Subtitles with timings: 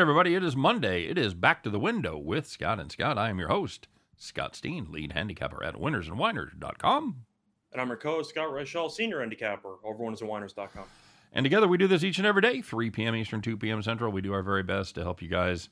[0.00, 0.34] Everybody.
[0.34, 1.04] It is Monday.
[1.04, 3.16] It is Back to the Window with Scott and Scott.
[3.16, 3.86] I am your host,
[4.16, 7.16] Scott Steen, lead handicapper at winnersandwiners.com.
[7.72, 10.84] And I'm your co-host, Scott Reichel, senior handicapper over winnersandwiners.com.
[11.32, 13.14] And together we do this each and every day, 3 p.m.
[13.14, 13.82] Eastern, 2 p.m.
[13.82, 14.10] Central.
[14.10, 15.68] We do our very best to help you guys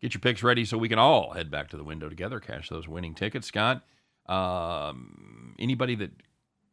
[0.00, 2.68] get your picks ready so we can all head back to the window together, cash
[2.68, 3.48] those winning tickets.
[3.48, 3.82] Scott,
[4.26, 6.12] um, anybody that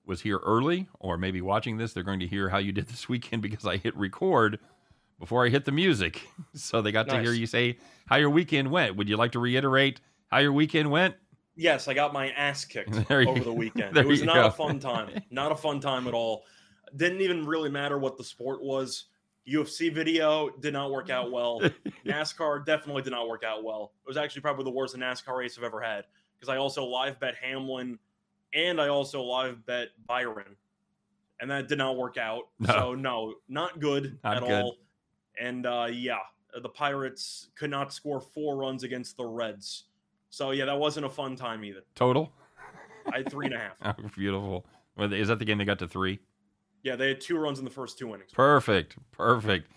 [0.05, 3.09] was here early or maybe watching this, they're going to hear how you did this
[3.09, 4.59] weekend because I hit record
[5.19, 6.21] before I hit the music.
[6.55, 8.95] So they got to hear you say how your weekend went.
[8.97, 11.15] Would you like to reiterate how your weekend went?
[11.55, 13.95] Yes, I got my ass kicked There you- over the weekend.
[13.97, 14.45] It was not go.
[14.47, 15.21] a fun time.
[15.29, 16.43] Not a fun time at all.
[16.95, 19.05] Didn't even really matter what the sport was.
[19.47, 21.61] UFC video did not work out well.
[22.05, 23.93] NASCAR definitely did not work out well.
[24.05, 26.05] It was actually probably the worst NASCAR race I've ever had
[26.37, 27.99] because I also live bet Hamlin
[28.53, 30.55] and I also live bet Byron,
[31.39, 32.43] and that did not work out.
[32.59, 32.73] No.
[32.73, 34.51] So no, not good Not at good.
[34.51, 34.75] all.
[35.39, 36.17] And uh, yeah,
[36.61, 39.85] the Pirates could not score four runs against the Reds.
[40.29, 41.81] So yeah, that wasn't a fun time either.
[41.95, 42.31] Total?
[43.11, 43.75] I had three and a half.
[43.99, 44.65] Oh, beautiful.
[44.97, 46.19] Is that the game they got to three?
[46.83, 48.31] Yeah, they had two runs in the first two innings.
[48.33, 48.97] Perfect.
[49.11, 49.71] Perfect.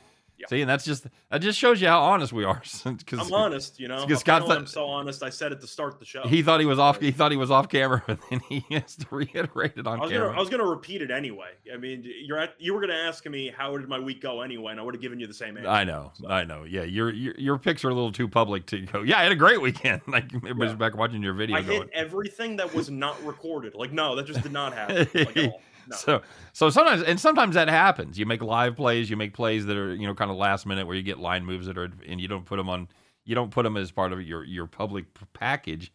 [0.48, 2.62] See, and that's just that just shows you how honest we are.
[2.85, 4.05] Because I'm honest, you know.
[4.07, 5.23] because Scott thought- I'm so honest.
[5.23, 6.23] I said it to start the show.
[6.23, 7.01] he thought he was off.
[7.01, 10.03] He thought he was off camera, but then he has to reiterate it on I
[10.03, 10.27] was camera.
[10.29, 11.51] gonna, I was gonna repeat it anyway.
[11.73, 14.73] I mean, you're at, you were gonna ask me how did my week go anyway,
[14.73, 15.69] and I would have given you the same answer.
[15.69, 16.65] I know, So- I know.
[16.65, 19.03] Yeah, your, your your picks are a little too public to go.
[19.03, 20.03] Yeah, I had a great weekend.
[20.07, 20.77] Like everybody's Yeah.
[20.77, 21.81] back watching your video I going.
[21.83, 23.75] hit everything that was not recorded.
[23.75, 25.09] Like, no, that just did not happen.
[25.15, 25.63] Like, at all.
[25.89, 25.97] No.
[25.97, 28.19] So so sometimes and sometimes that happens.
[28.19, 29.11] You make live plays.
[29.11, 31.45] You make plays that are you know kind of last minute where you get line
[31.45, 32.89] moves that are and you don't put them on.
[33.25, 35.92] You don't put them as part of your your public package.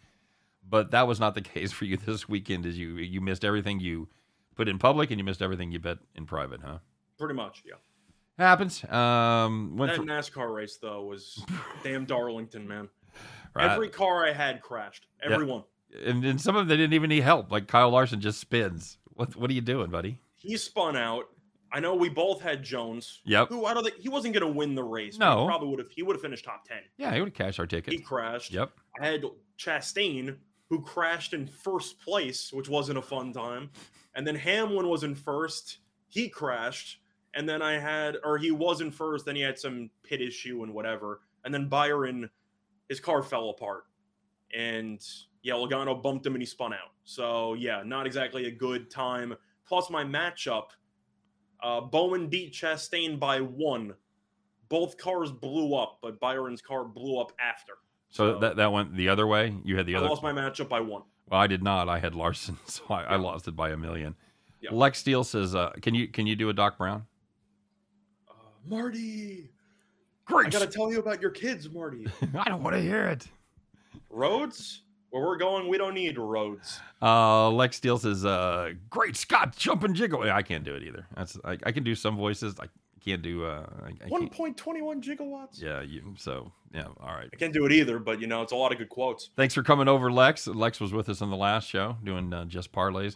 [0.69, 2.65] But that was not the case for you this weekend.
[2.65, 4.09] Is you you missed everything you
[4.55, 6.79] put in public and you missed everything you bet in private, huh?
[7.17, 7.75] Pretty much, yeah.
[8.37, 8.83] Happens.
[8.83, 11.43] Um, went That through, NASCAR race though was
[11.83, 12.89] damn Darlington, man.
[13.55, 13.71] right.
[13.71, 15.07] Every car I had crashed.
[15.23, 15.63] Everyone.
[16.05, 17.51] and, and some of them they didn't even need help.
[17.51, 18.97] Like Kyle Larson just spins.
[19.17, 20.19] What what are you doing, buddy?
[20.35, 21.25] He spun out.
[21.73, 23.19] I know we both had Jones.
[23.25, 23.49] Yep.
[23.49, 25.17] Who I don't think he wasn't going to win the race.
[25.17, 25.41] No.
[25.41, 25.89] he probably would have.
[25.89, 26.79] He would have finished top ten.
[26.97, 27.93] Yeah, he would have cashed our ticket.
[27.93, 28.51] He crashed.
[28.53, 28.71] Yep.
[29.01, 29.25] I had
[29.59, 30.37] Chastain
[30.69, 33.69] who crashed in first place, which wasn't a fun time.
[34.15, 35.77] And then Hamlin was in first.
[36.09, 36.99] He crashed.
[37.33, 39.25] And then I had, or he was in first.
[39.25, 41.21] Then he had some pit issue and whatever.
[41.45, 42.29] And then Byron,
[42.89, 43.85] his car fell apart.
[44.55, 45.01] And
[45.43, 46.91] yeah, Logano bumped him and he spun out.
[47.03, 49.33] So yeah, not exactly a good time.
[49.67, 50.67] Plus my matchup,
[51.61, 53.93] uh, Bowman beat Chastain by one.
[54.69, 57.73] Both cars blew up, but Byron's car blew up after.
[58.09, 59.55] So So- that that went the other way.
[59.63, 60.07] You had the I other.
[60.07, 61.03] I lost my matchup by one.
[61.29, 61.89] Well, I did not.
[61.89, 64.15] I had Larson, so I, I lost it by a million.
[64.61, 64.69] Yeah.
[64.71, 67.05] Lex Steele says, uh, "Can you can you do a Doc Brown?"
[68.29, 68.33] Uh,
[68.65, 69.49] Marty,
[70.27, 70.51] I Great.
[70.51, 72.07] gotta tell you about your kids, Marty.
[72.37, 73.27] I don't want to hear it.
[74.09, 74.83] roads?
[75.09, 76.79] Where we're going, we don't need roads.
[77.01, 81.07] Uh, Lex Steele says, uh, "Great Scott, jumping jiggle." I can't do it either.
[81.15, 82.55] That's I, I can do some voices.
[82.59, 82.65] I
[83.03, 83.45] can't do.
[83.45, 83.65] Uh,
[84.09, 84.31] can't.
[84.31, 85.61] point twenty one gigawatts.
[85.61, 85.81] Yeah.
[85.81, 86.13] You.
[86.17, 86.87] So yeah.
[86.99, 87.29] All right.
[87.31, 89.29] I can't do it either, but you know, it's a lot of good quotes.
[89.37, 90.45] Thanks for coming over, Lex.
[90.45, 93.15] Lex was with us on the last show doing uh, just parlays.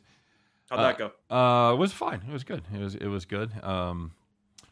[0.70, 1.12] How'd Uh, that go?
[1.36, 2.22] Uh, it was fine.
[2.26, 2.64] It was good.
[2.74, 3.52] It was it was good.
[3.64, 4.12] Um,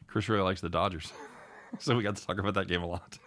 [0.07, 1.11] Chris really likes the Dodgers,
[1.79, 3.19] so we got to talk about that game a lot.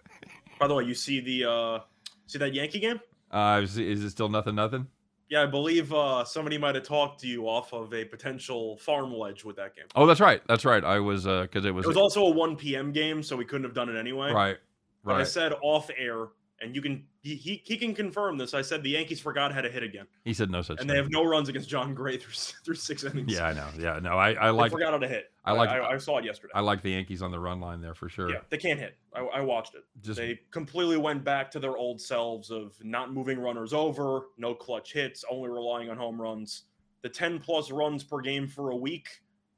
[0.58, 1.78] By the way, you see the uh
[2.26, 3.00] see that Yankee game?
[3.32, 4.54] Uh, is, is it still nothing?
[4.54, 4.87] Nothing?
[5.28, 9.15] Yeah, I believe uh somebody might have talked to you off of a potential farm
[9.15, 9.87] ledge with that game.
[9.97, 10.43] Oh, that's right.
[10.47, 10.84] That's right.
[10.84, 12.93] I was uh because it was, It was also a 1 p.m.
[12.93, 14.31] game, so we couldn't have done it anyway.
[14.32, 14.59] right.
[15.04, 16.28] But I said off air,
[16.62, 17.34] and you can he,
[17.65, 18.55] he, can confirm this.
[18.55, 20.83] I said the Yankees forgot how to hit again, He said no such thing.
[20.83, 20.97] and thing.
[20.97, 22.33] they have no runs against Jon Gray through
[22.65, 23.32] through six innings.
[23.32, 23.69] yeah, I know.
[23.79, 24.11] Yeah, no.
[24.17, 25.25] I I like forgot how to hit.
[25.44, 26.53] I like- I, I saw it yesterday.
[26.55, 28.31] I like the Yankees on the run line there for sure.
[28.31, 28.97] yeah, they can't hit.
[29.14, 29.85] I, I watched it.
[30.00, 34.55] Just They completely went back to their old selves of not moving runners over, no
[34.55, 36.65] clutch hits, only relying on home runs.
[37.03, 39.08] The 10 plus runs per game for a week,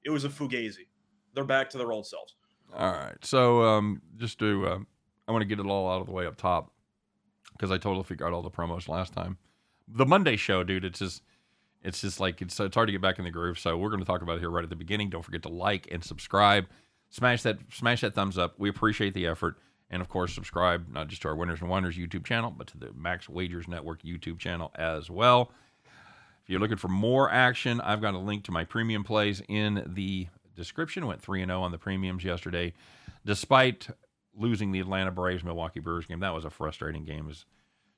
[0.04, 0.86] it was a fugazi.
[1.34, 2.34] They're back to their old selves.
[2.74, 3.16] All right.
[3.22, 4.78] So um, just to, uh,
[5.28, 6.72] I want to get it all out of the way up top
[7.54, 9.38] because I totally forgot all the promos last time.
[9.88, 10.84] The Monday show, dude.
[10.84, 11.22] It's just,
[11.82, 13.58] it's just like it's it's hard to get back in the groove.
[13.58, 15.10] So we're going to talk about it here right at the beginning.
[15.10, 16.66] Don't forget to like and subscribe.
[17.10, 18.54] Smash that smash that thumbs up.
[18.58, 19.56] We appreciate the effort.
[19.90, 22.78] And of course, subscribe not just to our Winners and Whiners YouTube channel, but to
[22.78, 25.52] the Max Wagers Network YouTube channel as well.
[26.42, 29.82] If you're looking for more action, I've got a link to my premium plays in
[29.94, 31.06] the description.
[31.06, 32.72] Went 3 0 on the premiums yesterday,
[33.24, 33.88] despite
[34.36, 36.20] losing the Atlanta Braves Milwaukee Brewers game.
[36.20, 37.44] That was a frustrating game as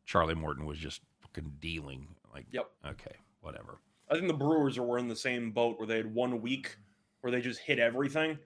[0.04, 2.08] Charlie Morton was just fucking dealing.
[2.32, 2.70] Like, Yep.
[2.90, 3.78] okay, whatever.
[4.10, 6.76] I think the Brewers were in the same boat where they had one week
[7.22, 8.38] where they just hit everything.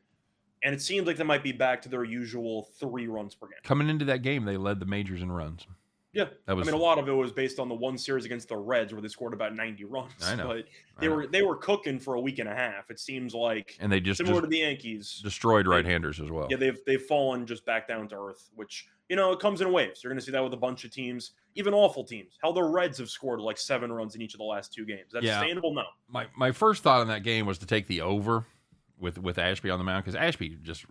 [0.63, 3.57] and it seems like they might be back to their usual three runs per game.
[3.65, 5.67] Coming into that game, they led the majors in runs.
[6.13, 8.25] Yeah, That was I mean, a lot of it was based on the one series
[8.25, 10.11] against the Reds where they scored about 90 runs.
[10.25, 10.49] I know.
[10.49, 10.65] But
[10.99, 11.15] they know.
[11.15, 12.91] were they were cooking for a week and a half.
[12.91, 15.21] It seems like and they just, similar just to the Yankees.
[15.23, 16.49] destroyed right-handers as well.
[16.51, 19.71] Yeah, they've they've fallen just back down to earth, which you know it comes in
[19.73, 20.03] waves.
[20.03, 22.37] You're going to see that with a bunch of teams, even awful teams.
[22.43, 25.13] Hell, the Reds have scored like seven runs in each of the last two games.
[25.13, 25.39] That's Yeah.
[25.39, 25.73] sustainable?
[25.75, 25.85] No.
[26.09, 28.47] my my first thought on that game was to take the over
[28.99, 30.85] with with Ashby on the mound because Ashby just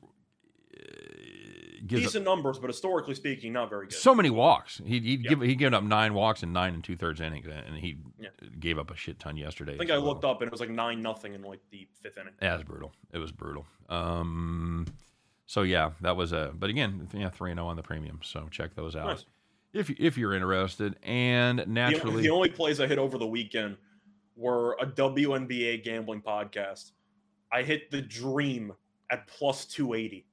[1.90, 3.94] gives up Decent numbers, but historically speaking, not very good.
[3.94, 4.82] so many walks.
[4.86, 5.30] He he'd Yeah.
[5.30, 8.30] give he given up nine walks in nine and two thirds innings, and he Yeah.
[8.60, 9.74] gave up a shit ton yesterday.
[9.74, 11.88] I think as I looked up and it was like nine nothing in like the
[12.02, 12.34] fifth inning.
[12.42, 12.94] Yeah, it was brutal.
[13.12, 13.66] It was brutal.
[13.90, 14.86] Um,
[15.46, 16.54] so yeah, that was a.
[16.58, 18.20] But again, yeah, three and zero on the premium.
[18.24, 19.26] So check those out Nice.
[19.74, 20.96] if if you're interested.
[21.04, 23.78] And The, naturally, the only plays I hit over the weekend
[24.36, 26.92] were a WNBA gambling podcast.
[27.52, 28.74] I hit the dream
[29.12, 30.26] at plus 280.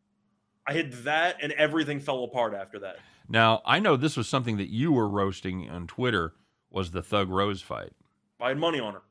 [0.66, 2.96] I hit that and everything fell apart after that.
[3.28, 6.34] now I know this was something that you were roasting on Twitter
[6.70, 7.92] was the Thug Rose fight.
[8.40, 9.02] I had money on her.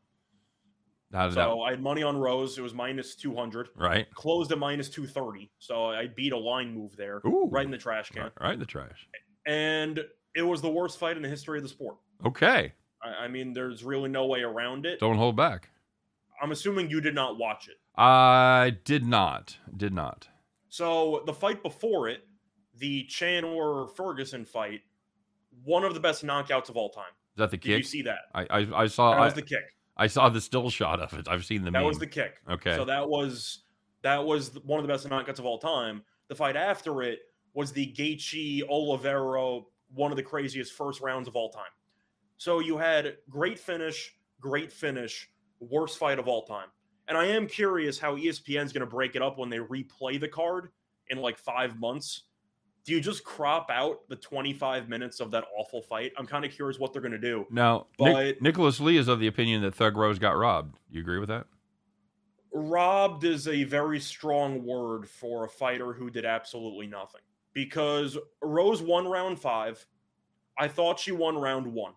[1.13, 2.57] How did So I had money on Rose.
[2.57, 3.69] It was minus 200.
[3.75, 4.11] Right.
[4.13, 5.49] Closed at minus 230.
[5.59, 7.47] So I beat a line move there Ooh.
[7.49, 8.23] right in the trash can.
[8.23, 9.07] Right, right in the trash.
[9.45, 10.03] And
[10.35, 11.95] it was the worst fight in the history of the sport.
[12.25, 12.73] Okay.
[13.01, 14.99] I, I mean, there's really no way around it.
[14.99, 15.69] Don't hold back.
[16.41, 17.75] I'm assuming you did not watch it.
[17.97, 19.57] I did not.
[19.75, 20.27] Did not.
[20.75, 22.27] So the fight before it,
[22.79, 24.81] the Chandler Ferguson fight,
[25.63, 27.05] one of the best knockouts of all time.
[27.35, 27.69] Is that the kick?
[27.69, 28.19] Did you see that?
[28.33, 29.63] I, I I saw That I, was the kick.
[29.95, 31.29] I saw the still shot of it.
[31.29, 31.85] I've seen the That meme.
[31.85, 32.41] was the kick.
[32.49, 32.75] okay.
[32.75, 33.63] So that was
[34.01, 36.03] that was one of the best knockouts of all time.
[36.27, 37.19] The fight after it
[37.53, 39.61] was the Gaethje Oliveira,
[39.93, 41.71] one of the craziest first rounds of all time.
[42.35, 45.29] So you had great finish, great finish,
[45.61, 46.67] worst fight of all time.
[47.07, 50.19] And I am curious how E ESPN's going to break it up when they replay
[50.19, 50.69] the card
[51.09, 52.23] in like five months.
[52.83, 56.13] Do you just crop out the 25 minutes of that awful fight?
[56.17, 57.45] I'm kind of curious what they're going to do.
[57.49, 60.77] now, but- Nicholas Lee is of the opinion that Thug Rose got robbed.
[60.89, 61.47] You agree with that?
[62.55, 67.21] robbed is a very strong word for a fighter who did absolutely nothing
[67.53, 69.85] because Rose won round five.
[70.57, 71.93] I thought she won round one.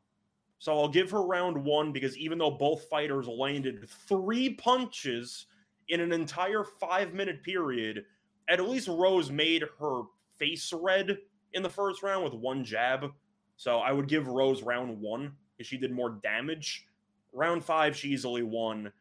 [0.59, 5.47] So I'll give her round one because even though both fighters landed three punches
[5.89, 8.05] in an entire five minute period,
[8.49, 10.03] at least Rose made her
[10.37, 11.19] face red
[11.53, 13.07] in the first round with one jab.
[13.57, 16.87] So I would give Rose round one because she did more damage.
[17.33, 18.93] Round five, she easily won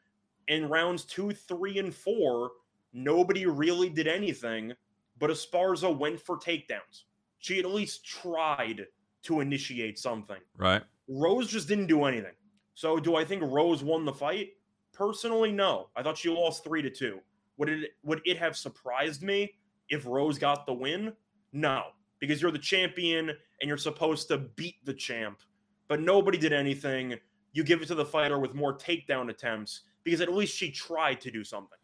[0.47, 2.51] in rounds two, three, and four,
[2.93, 4.73] nobody really did anything,
[5.19, 7.03] but Esparza went for takedowns.
[7.39, 8.85] She at least tried
[9.23, 10.39] to initiate something.
[10.57, 10.83] Right.
[11.07, 12.33] Rose just didn't do anything.
[12.73, 14.49] So, do I think Rose won the fight?
[14.93, 15.89] Personally, no.
[15.95, 17.19] I thought she lost three to two.
[17.57, 19.55] Would it would it have surprised me
[19.89, 21.13] if Rose got the win?
[21.53, 21.85] No,
[22.19, 25.39] because you're the champion and you're supposed to beat the champ.
[25.87, 27.15] But nobody did anything.
[27.53, 31.19] You give it to the fighter with more takedown attempts because at least she tried
[31.21, 31.77] to do something.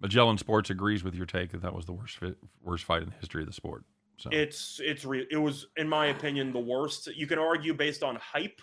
[0.00, 3.10] Magellan Sports agrees with your take that that was the worst fit, worst fight in
[3.10, 3.84] the history of the sport.
[4.16, 7.08] So It's it's re- it was in my opinion the worst.
[7.08, 8.60] You can argue based on hype,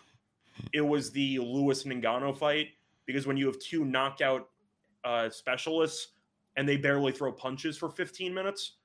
[0.74, 2.69] it was the Lewis Ngannou fight
[3.05, 4.50] because when you have two knockout
[5.03, 6.09] uh, specialists
[6.57, 8.77] and they barely throw punches for 15 minutes,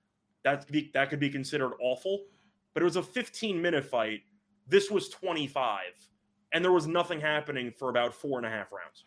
[0.44, 2.24] that that could be considered awful.
[2.74, 4.20] But it was a 15 minute fight.
[4.68, 5.80] This was 25,
[6.52, 9.04] and there was nothing happening for about four and a half rounds.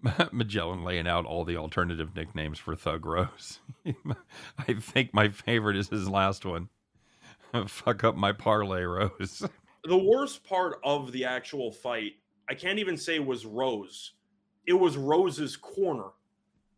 [0.32, 3.58] Magellan laying out all the alternative nicknames for Thug Rose.
[4.58, 6.68] I think my favorite is his last one.
[7.66, 9.46] Fuck up my parlay, Rose.
[9.88, 12.12] The worst part of the actual fight,
[12.46, 14.12] I can't even say was Rose.
[14.66, 16.10] It was Rose's corner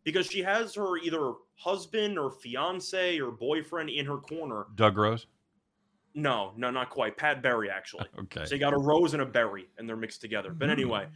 [0.05, 4.67] because she has her either husband or fiance or boyfriend in her corner.
[4.75, 5.27] Doug Rose.
[6.15, 7.17] No, no, not quite.
[7.17, 8.05] Pat Barry, actually.
[8.19, 8.45] Okay.
[8.45, 10.51] So you got a rose and a berry, and they're mixed together.
[10.53, 10.71] But Mhm.
[10.71, 11.07] anyway,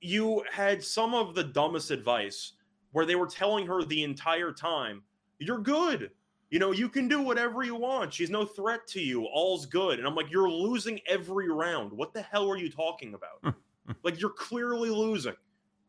[0.00, 2.54] you had some of the dumbest advice
[2.90, 5.04] where they were telling her the entire time,
[5.38, 6.10] You're good.
[6.50, 8.12] You know, you can do whatever you want.
[8.12, 9.24] She's no threat to you.
[9.24, 9.98] All's good.
[9.98, 11.92] And I'm like, You're losing every round.
[11.92, 13.54] What the hell are you talking about?
[14.02, 15.36] like, you're clearly losing.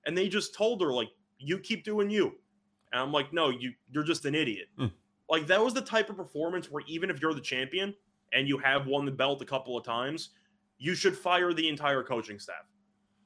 [0.05, 2.35] And they just told her, like, you keep doing you.
[2.91, 4.67] And I'm like, no, you you're just an idiot.
[4.77, 4.87] Hmm.
[5.29, 7.93] like that was the type of performance where even if you're the champion
[8.33, 10.29] and you have won the belt a couple of times,
[10.77, 12.65] you should fire the entire coaching staff.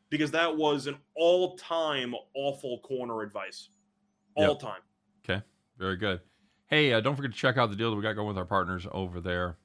[0.10, 3.70] Because that was an all-time awful corner advice.
[4.38, 4.50] Yep.
[4.50, 4.82] All time.
[5.24, 5.42] Okay.
[5.78, 6.22] Very good.
[6.68, 8.46] Hey, uh, don't forget to check out the deal that we got going with our
[8.46, 9.58] partners over there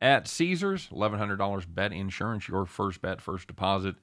[0.00, 0.88] at Caesars.
[0.92, 2.46] Eleven hundred dollars bet insurance.
[2.48, 3.96] Your first bet, first deposit.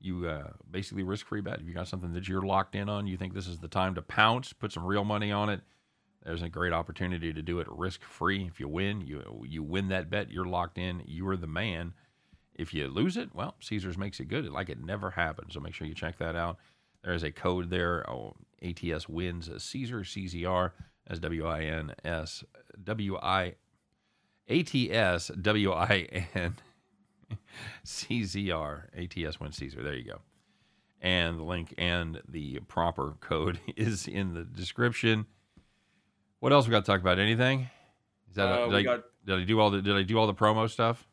[0.00, 1.60] You uh, basically risk free bet.
[1.60, 3.94] If you got something that you're locked in on, you think this is the time
[3.96, 5.60] to pounce, put some real money on it.
[6.24, 8.46] There's a great opportunity to do it risk free.
[8.46, 10.30] If you win, you you win that bet.
[10.30, 11.02] You're locked in.
[11.04, 11.92] You are the man.
[12.54, 15.52] If you lose it, well, Caesars makes it good, like it never happened.
[15.52, 16.56] So make sure you check that out.
[17.04, 18.08] There is a code there.
[18.10, 20.72] Oh, ATS wins a Caesar CZR
[21.08, 22.44] as W I N S
[22.84, 23.54] W I
[24.48, 26.56] A T S W I N
[27.84, 29.82] C Z R ATS Caesar.
[29.82, 30.20] There you go.
[31.00, 35.26] And the link and the proper code is in the description.
[36.40, 37.18] What else we got to talk about?
[37.18, 37.68] Anything?
[38.28, 40.26] Is that Uh, did, I, got- did I do all the did I do all
[40.26, 41.07] the promo stuff?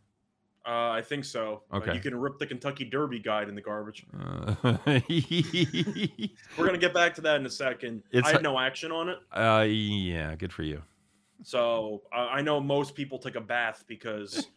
[0.67, 1.61] Uh, I think so.
[1.71, 4.05] Uh, you can rip the Kentucky Derby guide in the garbage.
[4.19, 4.55] Uh,
[6.57, 8.03] We're gonna get back to that in a second.
[8.11, 10.81] It's- I had no action on it, uh, yeah, good for you.
[11.43, 14.47] so I know most people take a bath because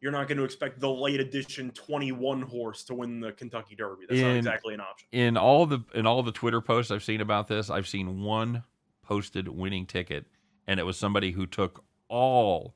[0.00, 4.04] you're not going to expect the late edition 21 horse to win the Kentucky Derby.
[4.06, 5.08] That's not exactly an option.
[5.12, 8.64] in all the in all the Twitter posts I've seen about this, I've seen one
[9.02, 10.26] posted winning ticket,
[10.66, 12.74] and it was somebody who took all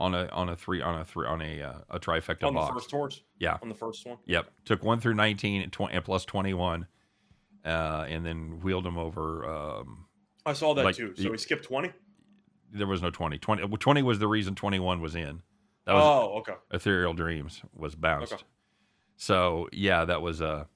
[0.00, 2.66] on a on a three on a three on a uh, a trifecta On the
[2.66, 3.58] first horse, Yeah.
[3.62, 4.16] on the first one.
[4.26, 6.86] Yep, took one through nineteen and, 20, and plus twenty one,
[7.64, 9.44] uh, and then wheeled them over.
[9.48, 10.06] Um,
[10.46, 11.14] I saw that Like, too.
[11.16, 11.92] So he skipped 20.
[12.72, 13.38] there was no 20.
[13.38, 13.68] 20.
[13.68, 15.42] 20 was the reason twenty one was in.
[15.86, 16.54] That was Oh, okay.
[16.72, 18.32] Ethereal Dreams was bounced.
[18.32, 18.42] Okay.
[19.16, 20.66] So yeah, that was a.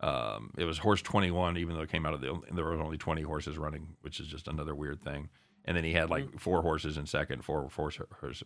[0.00, 2.38] Um, it was horse 21, even though it came out of the.
[2.52, 5.28] There were only 20 horses running, which is just another weird thing.
[5.64, 7.90] And then he had like four horses in second, four, four,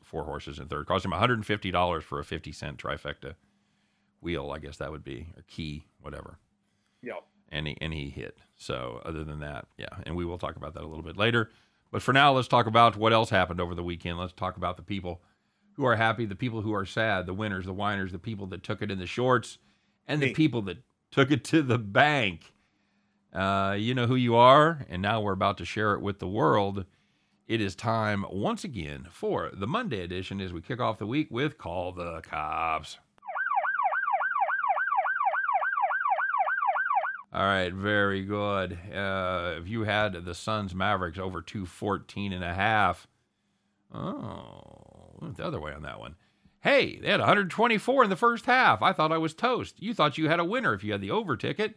[0.04, 0.86] four horses in third.
[0.86, 3.34] Cost him 150 dollars for a 50 cent trifecta
[4.20, 4.50] wheel.
[4.52, 6.38] I guess that would be a key, whatever.
[7.02, 7.14] Yeah.
[7.50, 8.38] And he and he hit.
[8.56, 9.88] So other than that, yeah.
[10.04, 11.50] And we will talk about that a little bit later.
[11.90, 14.18] But for now, let's talk about what else happened over the weekend.
[14.18, 15.22] Let's talk about the people
[15.74, 18.62] who are happy, the people who are sad, the winners, the whiners, the people that
[18.62, 19.58] took it in the shorts,
[20.06, 20.78] and the people that
[21.10, 22.52] took it to the bank.
[23.32, 26.28] Uh, you know who you are, and now we're about to share it with the
[26.28, 26.84] world.
[27.48, 31.28] It is time once again for the Monday edition as we kick off the week
[31.30, 32.98] with Call the Cops.
[37.32, 38.78] All right, very good.
[38.94, 43.06] Uh, if you had the Suns Mavericks over 214 and a half,
[43.94, 46.16] oh, went the other way on that one.
[46.60, 48.82] Hey, they had 124 in the first half.
[48.82, 49.80] I thought I was toast.
[49.80, 51.76] You thought you had a winner if you had the over ticket.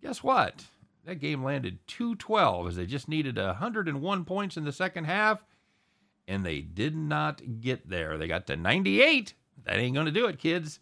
[0.00, 0.66] Guess what?
[1.04, 5.44] That game landed 212 as they just needed 101 points in the second half,
[6.26, 8.16] and they did not get there.
[8.16, 9.34] They got to 98.
[9.64, 10.80] That ain't going to do it, kids.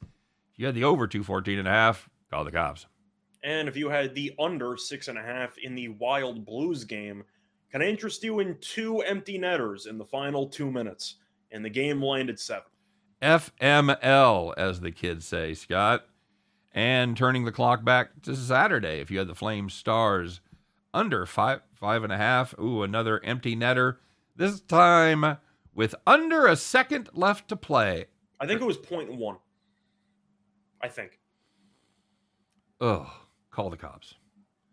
[0.52, 2.86] If you had the over 214 and a half, call the cops.
[3.42, 7.24] And if you had the under six and a half in the Wild Blues game,
[7.72, 11.16] can I interest you in two empty netters in the final two minutes?
[11.50, 12.64] And the game landed seven.
[13.20, 16.06] FML, as the kids say, Scott.
[16.74, 20.40] And turning the clock back to Saturday, if you had the Flames Stars
[20.94, 23.96] under five five and a half, ooh, another empty netter.
[24.36, 25.38] This time
[25.74, 28.06] with under a second left to play.
[28.40, 29.36] I think it was point one.
[30.80, 31.18] I think.
[32.80, 33.06] Ugh,
[33.50, 34.14] call the cops.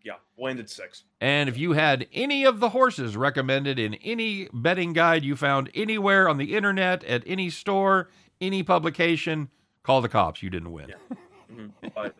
[0.02, 1.04] Yeah, landed six.
[1.20, 5.70] And if you had any of the horses recommended in any betting guide you found
[5.74, 8.08] anywhere on the internet, at any store,
[8.40, 9.50] any publication,
[9.82, 10.42] call the cops.
[10.42, 10.88] You didn't win.
[10.88, 11.16] Yeah.
[11.50, 11.70] Mhm.
[11.94, 12.14] But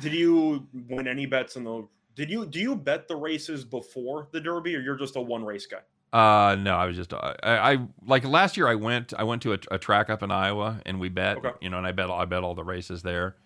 [0.00, 1.86] did you win any bets in the?
[2.16, 5.44] Did you do you bet the races before the Derby, or you're just a one
[5.44, 5.80] race guy?
[6.12, 8.68] Uh, no, I was just I, I like last year.
[8.68, 11.50] I went I went to a, a track up in Iowa and we bet Okay.
[11.60, 13.36] you know and I bet I bet all the races there.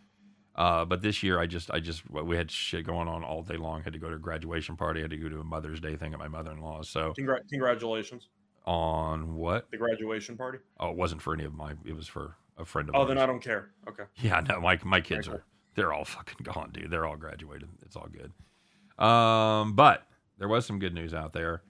[0.54, 3.56] Uh, but this year I just I just we had shit going on all day
[3.56, 3.82] long.
[3.82, 5.00] Had to go to a graduation party.
[5.00, 6.90] Had to go to a Mother's Day thing at my mother in law's.
[6.90, 8.28] So Congra- congratulations,
[8.66, 9.70] on what?
[9.70, 10.58] the graduation party.
[10.78, 11.72] Oh, it wasn't for any of my.
[11.86, 13.08] It was for a friend of Oh, mine.
[13.08, 13.70] then I don't care.
[13.88, 14.04] Okay.
[14.16, 16.90] Yeah, no, my my kids Very are they're all fucking gone, dude.
[16.90, 17.68] They're all graduated.
[17.84, 18.32] It's all good.
[19.02, 20.06] Um, but
[20.38, 21.62] there was some good news out there.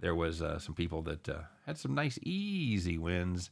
[0.00, 3.50] There was uh, some people that uh, had some nice easy wins.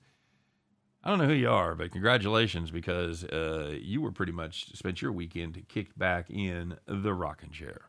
[1.03, 5.01] I don't know who you are, but congratulations because uh, you were pretty much spent
[5.01, 7.83] your weekend kicked back in the rocking chair.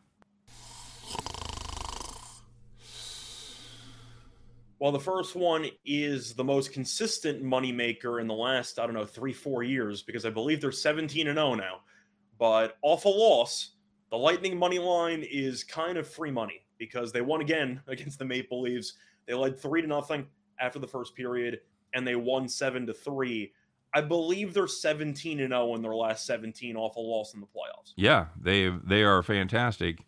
[4.78, 9.04] Well, the first one is the most consistent moneymaker in the last, I don't know,
[9.04, 11.80] three, four years, because I believe they're 17 and 0 now.
[12.38, 13.72] But off a loss,
[14.10, 18.24] the Lightning money line is kind of free money because they won again against the
[18.24, 18.94] Maple Leafs.
[19.26, 20.26] They led three to nothing
[20.60, 21.60] after the first period,
[21.94, 23.52] and they won seven to three.
[23.94, 27.46] I believe they're 17 and 0 in their last 17 off a loss in the
[27.46, 27.94] playoffs.
[27.96, 29.98] Yeah, they they are fantastic,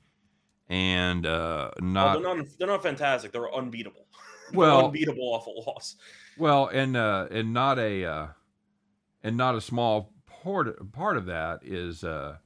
[0.68, 3.32] and uh, Well, not they're not they're not fantastic.
[3.32, 4.06] They're unbeatable.
[4.54, 5.96] Well- unbeatable off a loss.
[6.38, 8.26] Well, and uh, and not a uh,
[9.22, 12.36] and not a small part part of that is uh,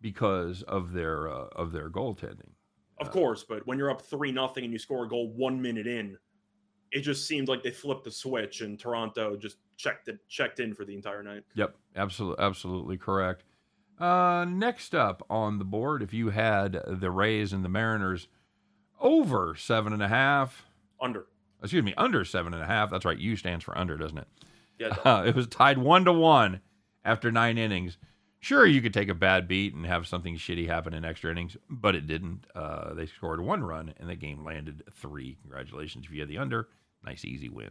[0.00, 2.50] because of their uh, of their goaltending.
[3.00, 5.86] Of course, but when you're up three nothing and you score a goal one minute
[5.88, 6.16] in,
[6.92, 10.74] it just seemed like they flipped the switch and Toronto just checked it checked in
[10.74, 11.42] for the entire night.
[11.54, 13.42] Yep, absolutely, absolutely correct.
[13.98, 18.28] Uh, next up on the board, if you had the Rays and the Mariners
[19.00, 20.66] over seven and a half,
[21.00, 21.26] Under.
[21.64, 22.90] Excuse me, under seven and a half.
[22.90, 23.18] That's right.
[23.18, 24.28] U stands for under, doesn't it?
[24.78, 24.86] Yeah.
[24.88, 24.98] it does.
[25.04, 26.60] Uh, it was tied one to one
[27.04, 27.98] after nine innings.
[28.40, 31.56] Sure, you could take a bad beat and have something shitty happen in extra innings,
[31.70, 32.46] but it didn't.
[32.54, 35.38] Uh, they scored one run and the game landed three.
[35.42, 36.68] Congratulations if you had the under.
[37.04, 37.70] Nice easy win.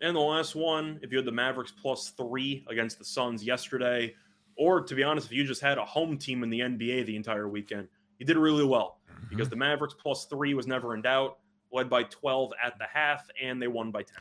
[0.00, 4.14] And the last one, if you had the Mavericks plus three against the Suns yesterday,
[4.56, 7.16] or to be honest, if you just had a home team in the NBA the
[7.16, 9.30] entire weekend, you did really well Mm-hmm.
[9.30, 11.38] because the Mavericks plus three was never in doubt,
[11.72, 14.16] led by 12 at the half, and they won by 10.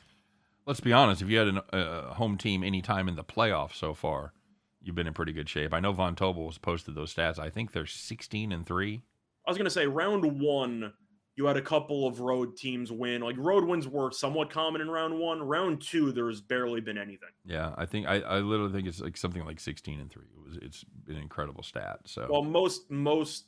[0.65, 1.21] Let's be honest.
[1.21, 4.33] If you had a uh, home team anytime in the playoffs so far,
[4.81, 5.73] you've been in pretty good shape.
[5.73, 7.39] I know Von Tobel has posted those stats.
[7.39, 9.03] I think they're 16 and three.
[9.45, 10.91] I was going to say round one,
[11.37, 13.21] you had a couple of road teams win.
[13.21, 15.41] Like road wins were somewhat common in round one.
[15.41, 17.29] Round two, there's barely been anything.
[17.45, 20.25] Yeah, I think I, I literally think it's like something like 16 and three.
[20.25, 21.99] It was it's an incredible stat.
[22.05, 23.45] So Well, most most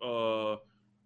[0.00, 0.56] uh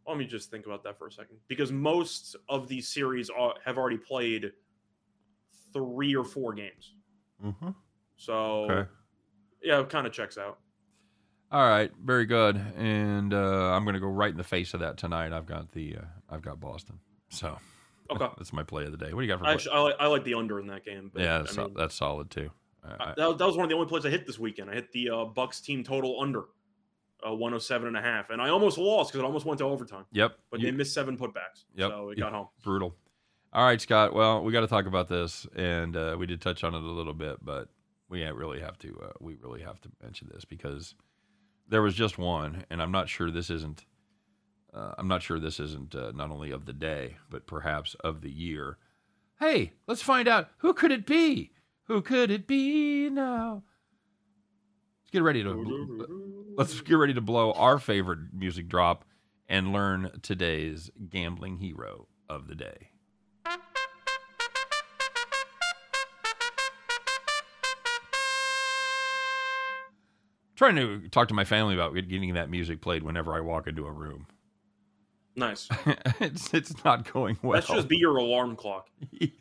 [0.09, 3.55] let me just think about that for a second because most of these series are,
[3.65, 4.53] have already played
[5.73, 6.95] three or four games.
[7.45, 7.75] Mhm.
[8.17, 8.91] So okay.
[9.63, 10.59] yeah, it kind of checks out.
[11.51, 12.57] All right, very good.
[12.77, 15.33] And uh, I'm going to go right in the face of that tonight.
[15.33, 16.99] I've got the uh, I've got Boston.
[17.31, 17.57] So
[18.11, 18.27] Okay.
[18.39, 19.13] that's my play of the day.
[19.13, 19.47] What do you got for?
[19.47, 21.11] I, actually, I, like, I like the under in that game.
[21.13, 22.51] But, yeah, that's, sol- mean, that's solid too.
[22.83, 24.71] I- I- I- that, that was one of the only plays I hit this weekend.
[24.71, 26.45] I hit the uh, Bucks team total under
[27.27, 30.05] uh, 107 and a half, and I almost lost because it almost went to overtime.
[30.13, 31.91] yep, But you- they missed seven putbacks, Yep.
[31.91, 32.49] so it got home.
[32.63, 32.95] brutal.
[33.53, 34.13] All right, Scott.
[34.13, 36.87] Well, we got to talk about this, and uh, we did touch on it a
[36.91, 37.69] little bit, but
[38.09, 38.99] we really have to.
[39.03, 40.95] Uh, we really have to mention this because
[41.67, 43.87] there was just one, and I'm not sure this isn't.
[44.73, 48.21] Uh, I'm not sure this isn't uh, not only of the day, but perhaps of
[48.21, 48.77] the year.
[49.41, 51.53] Hey, let's find out who could it be.
[51.85, 53.63] Who could it be now?
[55.09, 56.55] Let's get ready to.
[56.59, 59.07] Let's get ready to blow our favorite music drop
[59.49, 62.91] and learn today's gambling hero of the day.
[70.57, 73.87] Trying to talk to my family about getting that music played whenever I walk into
[73.87, 74.27] a room.
[75.37, 75.71] Nice.
[76.21, 77.55] it's it's not going well.
[77.55, 78.91] That should just be your alarm clock.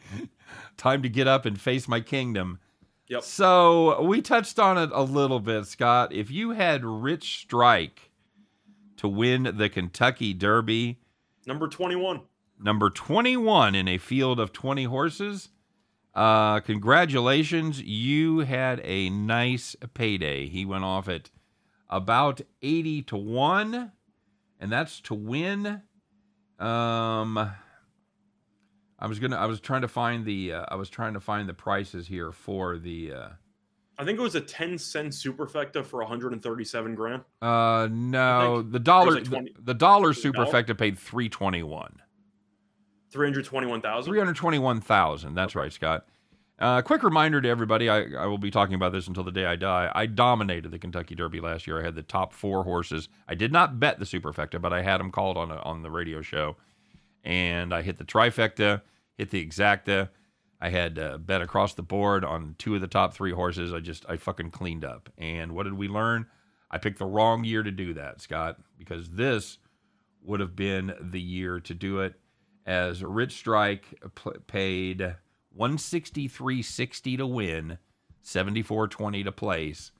[0.77, 2.59] Time to get up and face my kingdom.
[3.09, 3.23] Yep.
[3.23, 6.11] So we touched on it a little bit, Scott.
[6.11, 8.11] If you had Rich Strike
[8.97, 10.99] to win the Kentucky Derby,
[11.45, 12.21] Number 21.
[12.59, 15.49] number 21 in a field of 20 horses,
[16.13, 17.81] uh, congratulations.
[17.81, 20.47] You had a nice payday.
[20.49, 21.29] He went off at
[21.89, 23.91] about 80 to 1,
[24.59, 25.83] and that's to win.
[26.59, 27.51] Um,
[28.99, 29.35] I was gonna.
[29.37, 30.53] I was trying to find the.
[30.53, 33.13] Uh, I was trying to find the prices here for the.
[33.13, 33.29] Uh,
[33.99, 37.23] I think it was a 10 cent superfecta for 137 grand.
[37.41, 39.15] uh no, the dollar.
[39.15, 42.01] like 20 the, the dollar superfecta paid three twenty one.
[43.11, 44.09] 321,000.
[44.11, 45.33] Three hundred twenty-one thousand.
[45.33, 46.05] That's right, Scott.
[46.59, 49.45] Uh, quick reminder to everybody: I, I will be talking about this until the day
[49.45, 49.91] I die.
[49.93, 51.79] I dominated the Kentucky Derby last year.
[51.79, 53.09] I had the top four horses.
[53.27, 55.91] I did not bet the superfecta, but I had them called on a, on the
[55.91, 56.57] radio show,
[57.27, 58.81] and I hit the trifecta,
[59.17, 60.09] hit the exacta.
[60.59, 63.73] I had uh, bet across the board on two of the top three horses.
[63.73, 65.09] I just I fucking cleaned up.
[65.17, 66.25] And what did we learn?
[66.71, 69.57] I picked the wrong year to do that, Scott, because this
[70.23, 72.15] would have been the year to do it.
[72.65, 73.85] As Rich Strike
[74.15, 75.15] p- paid
[75.49, 77.77] one sixty three sixty to win,
[78.21, 79.91] seventy four twenty to place,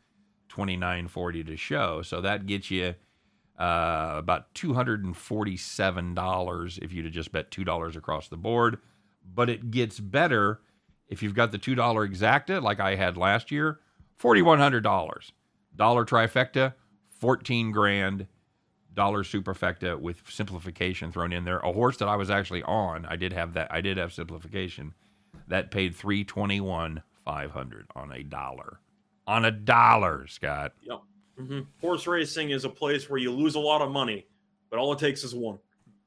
[0.50, 2.02] twenty nine forty to show.
[2.02, 2.96] So that gets you
[3.58, 7.96] uh, about two hundred and forty seven dollars if you'd have just bet two dollars
[7.96, 8.80] across the board.
[9.26, 10.62] But it gets better
[11.08, 13.80] if you've got the two dollar exacta like I had last year,
[14.15, 15.32] forty one hundred dollars.
[15.76, 16.74] Dollar trifecta,
[17.10, 18.28] fourteen grand
[18.93, 21.60] dollar superfecta with simplification thrown in there.
[21.60, 23.72] A horse that I was actually on, I did have that.
[23.72, 24.93] I did have simplification.
[25.48, 28.80] That paid three twenty one five hundred on a dollar,
[29.28, 30.74] on a dollar, Scott.
[30.82, 31.02] Yep.
[31.38, 34.28] Hmm Horse racing is a place where you lose a lot of money,
[34.69, 35.60] but all it takes is one.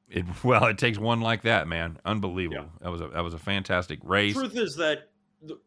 [0.09, 1.99] It, well, it takes one like that, man.
[2.05, 2.69] Unbelievable.
[2.81, 4.33] That was a that was a fantastic race.
[4.33, 5.09] The Truth is that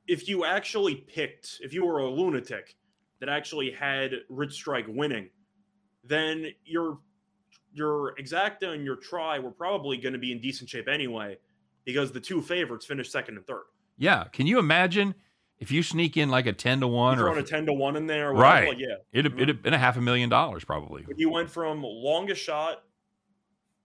[0.07, 2.77] if you actually picked, if you were a lunatic
[3.21, 5.31] that actually had Rich Strike winning,
[6.05, 6.99] then your
[7.73, 11.37] your exacta and your try were probably going to be in decent shape anyway,
[11.85, 13.65] because the two favorites finished second and third.
[13.97, 15.15] Yeah, can you imagine
[15.59, 17.73] if you sneak in like a ten to one or Throwing a, a ten to
[17.73, 18.69] one in there, whatever, Right.
[18.69, 18.97] like, yeah.
[19.13, 21.03] it'd it'd been a half a million dollars probably.
[21.07, 22.83] But you went from longest shot,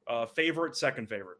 [0.08, 1.38] uh, favorite, second favorite.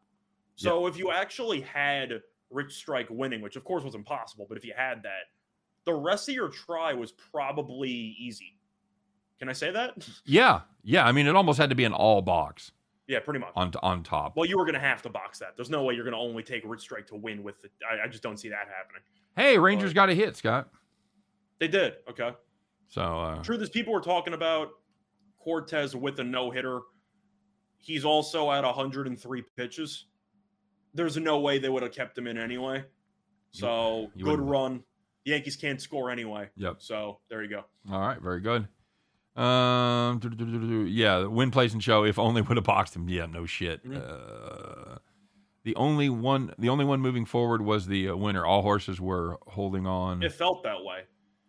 [0.56, 4.66] So if you actually had Rich Strike winning, which of course was impossible, but if
[4.66, 5.30] you had that,
[5.86, 7.90] the rest of your try was probably
[8.20, 8.58] easy.
[9.40, 10.08] Can I say that?
[10.26, 11.06] Yeah, yeah.
[11.08, 12.72] I mean, it almost had to be an all box
[13.08, 13.52] yeah, pretty much.
[13.56, 14.36] on on top.
[14.36, 15.56] Well, you were going to have to box that.
[15.56, 17.72] There's no way you're going to only take Rich Strike to win with it.
[17.90, 19.02] I, I just don't see that happening.
[19.36, 20.70] Hey, Rangers got a hit, Scott.
[21.60, 21.94] They did.
[22.10, 22.32] Okay.
[22.90, 24.70] So uh, Truth is, people were talking about
[25.44, 26.80] Cortes with a no hitter.
[27.78, 30.06] He's also at 103 pitches.
[30.94, 32.84] There's no way they would have kept him in anyway.
[33.52, 34.84] So you good run.
[35.26, 36.50] The Yankees can't score anyway.
[36.56, 36.78] Yep.
[36.80, 37.64] So there you go.
[37.92, 38.68] all right, very good.
[39.36, 40.20] Um,
[40.90, 42.04] yeah, win, place, and show.
[42.04, 43.08] If only would have boxed him.
[43.08, 43.86] Yeah, no shit.
[43.86, 43.96] Mhm.
[43.98, 44.98] Uh,
[45.64, 48.46] the only one, the only one moving forward was the uh, winner.
[48.46, 50.24] All horses were holding on.
[50.24, 51.02] It felt that way.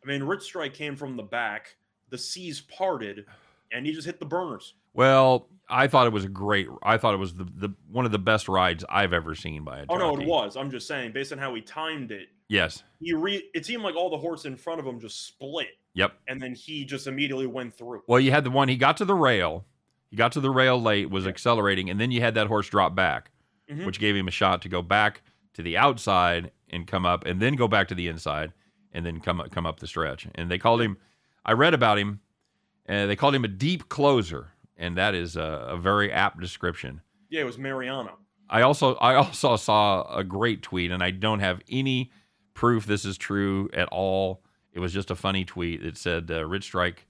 [0.03, 1.77] I mean, Rich Strike came from the back.
[2.11, 3.27] The seas parted,
[3.73, 4.75] and he just hit the burners.
[4.95, 6.67] well, I thought it was a great.
[6.83, 9.81] I thought it was the, the one of the best rides I've ever seen by
[9.81, 10.57] a Oh no, it was.
[10.57, 12.83] I'm just saying, based on how he timed it, Yes.
[12.99, 16.15] he re- it seemed like all the horses in front of him just split, Yep.
[16.27, 18.03] and then he just immediately went through.
[18.09, 19.65] Well, you had the one he got to the rail.
[20.11, 21.31] He got to the rail late, was Yeah.
[21.31, 23.31] accelerating, and then you had that horse drop back,
[23.71, 23.87] Mhm.
[23.87, 25.23] which gave him a shot to go back
[25.55, 28.53] to the outside and come up, and then go back to the inside,
[28.93, 30.27] and then come up, come up the stretch.
[30.35, 30.97] And they called him.
[31.45, 32.21] I read about him,
[32.87, 37.01] and they called him a deep closer, and that is a, a very apt description.
[37.29, 38.19] Yeah, it was Mariano.
[38.49, 42.11] I also I also saw a great tweet, and I don't have any
[42.55, 44.43] proof this is true at all.
[44.73, 45.85] It was just a funny tweet.
[45.85, 47.07] It said uh, Rich Strike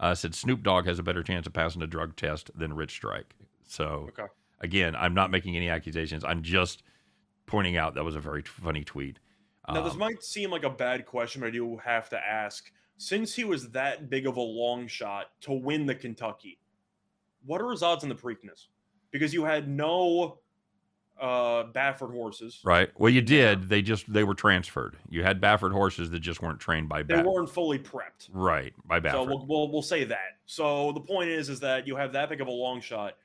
[0.00, 2.92] uh, said Snoop Dogg has a better chance of passing a drug test than Rich
[2.92, 3.34] Strike.
[3.66, 4.30] So Okay.
[4.64, 6.24] Again, I'm not making any accusations.
[6.24, 6.82] I'm just
[7.46, 9.18] pointing out that was a very funny tweet.
[9.68, 12.72] Now, this Um, might seem like a bad question, but I do have to ask.
[12.96, 16.58] Since he was that big of a long shot to win the Kentucky,
[17.44, 18.66] what are his odds in the Preakness?
[19.10, 20.38] Because you had no
[21.20, 22.60] uh, Baffert horses.
[22.64, 22.90] right.
[22.98, 23.68] Well, you did.
[23.68, 24.96] They just they were transferred.
[25.08, 27.24] You had Baffert horses that just weren't trained by They Baffert.
[27.32, 28.28] weren't fully prepped.
[28.32, 29.12] Right by Baffert.
[29.12, 30.38] So we'll, we'll we'll say that.
[30.46, 33.16] So the point is, is that you have that big of a long shot.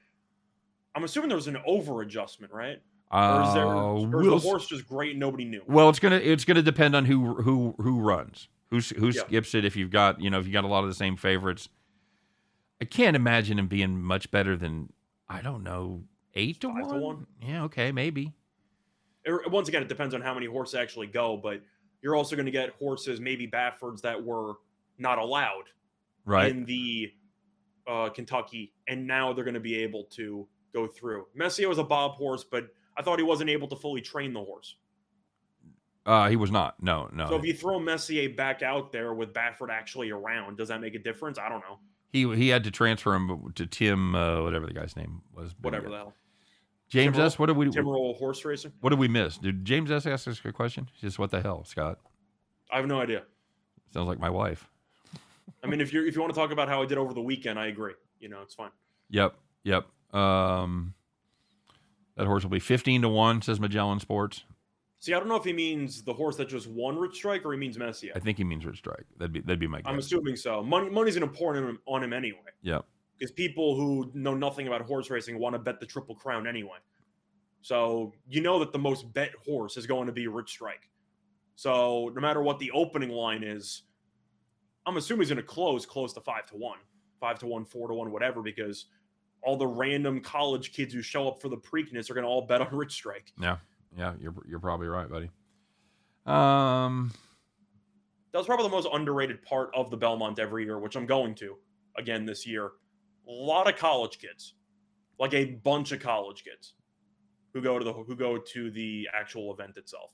[0.99, 2.81] I'm assuming there was an over adjustment, right?
[3.09, 5.63] Or is there, Uh, or is we'll the horse just great and nobody knew?
[5.65, 9.21] Well, it's gonna it's gonna depend on who who who runs, who who Yeah.
[9.21, 9.63] skips it.
[9.63, 11.69] If you've got you know if you got a lot of the same favorites,
[12.81, 14.91] I can't imagine him being much better than
[15.29, 16.03] I don't know
[16.35, 16.87] eight to one.
[16.89, 17.27] to one?
[17.41, 18.33] Yeah, okay, maybe.
[19.23, 21.61] It- once again, it depends on how many horses actually go, but
[22.01, 24.55] you're also going to get horses, maybe Bafferts, that were
[24.97, 25.65] not allowed
[26.25, 26.49] Right.
[26.51, 27.11] in the
[27.87, 31.25] uh, Kentucky, and now they're going to be able to go through.
[31.35, 34.43] Messier was a Bob horse, but I thought he wasn't able to fully train the
[34.43, 34.75] horse.
[36.05, 36.81] uh, he was not.
[36.81, 37.27] No, no.
[37.29, 40.95] So if you throw Messier back out there with Baffert actually around, does that make
[40.95, 41.37] a difference?
[41.37, 41.79] I don't know.
[42.11, 45.55] he he had to transfer him to Tim, uh, whatever the guy's name was.
[45.61, 45.91] Whatever yeah.
[45.91, 46.13] the hell.
[46.89, 47.19] James?
[47.19, 47.37] S.
[47.37, 48.73] What did we Timberwolf horse racing?
[48.81, 49.37] what did we miss?
[49.37, 50.07] Did James S.
[50.07, 50.89] ask us a question?
[50.99, 51.99] Just what the hell, Scott?
[52.71, 53.23] I have no idea.
[53.93, 54.67] Sounds like my wife.
[55.63, 57.21] I mean, if you if you want to talk about how I did over the
[57.21, 57.93] weekend, I agree.
[58.19, 58.71] You know, it's fine.
[59.11, 59.87] Yep, yep.
[60.13, 60.93] Um,
[62.15, 64.43] that horse will be fifteen to one, says Magellan Sports.
[65.01, 67.53] See, I don't know if he means the horse that just won Rich Strike or
[67.53, 68.11] he means Messier.
[68.15, 69.05] I think he means Rich Strike.
[69.17, 69.89] That'd be that'd be my guess.
[69.89, 70.61] I'm assuming so.
[70.61, 72.39] Money money's going to pour on him, on him anyway.
[72.63, 72.85] Yep.
[73.17, 76.77] Because people who know nothing about horse racing want to bet the Triple Crown anyway.
[77.61, 80.89] So you know that the most bet horse is going to be Rich Strike.
[81.55, 83.83] So no matter what the opening line is,
[84.85, 86.79] I'm assuming he's going to close close to five to one,
[87.19, 88.85] five to one, four to one, whatever, because
[89.41, 92.45] all the random college kids who show up for the Preakness are going to all
[92.45, 93.31] bet on Rich Strike.
[93.39, 93.57] Yeah,
[93.97, 94.13] yeah.
[94.19, 95.29] You're you're probably right, buddy.
[96.25, 97.11] Um,
[98.31, 101.33] That was probably the most underrated part of the Belmont every year, which I'm going
[101.35, 101.57] to
[101.97, 102.71] again this year.
[103.27, 104.55] A lot of college kids,
[105.19, 106.73] like a bunch of college kids,
[107.53, 110.11] who go to the who go to the actual event itself.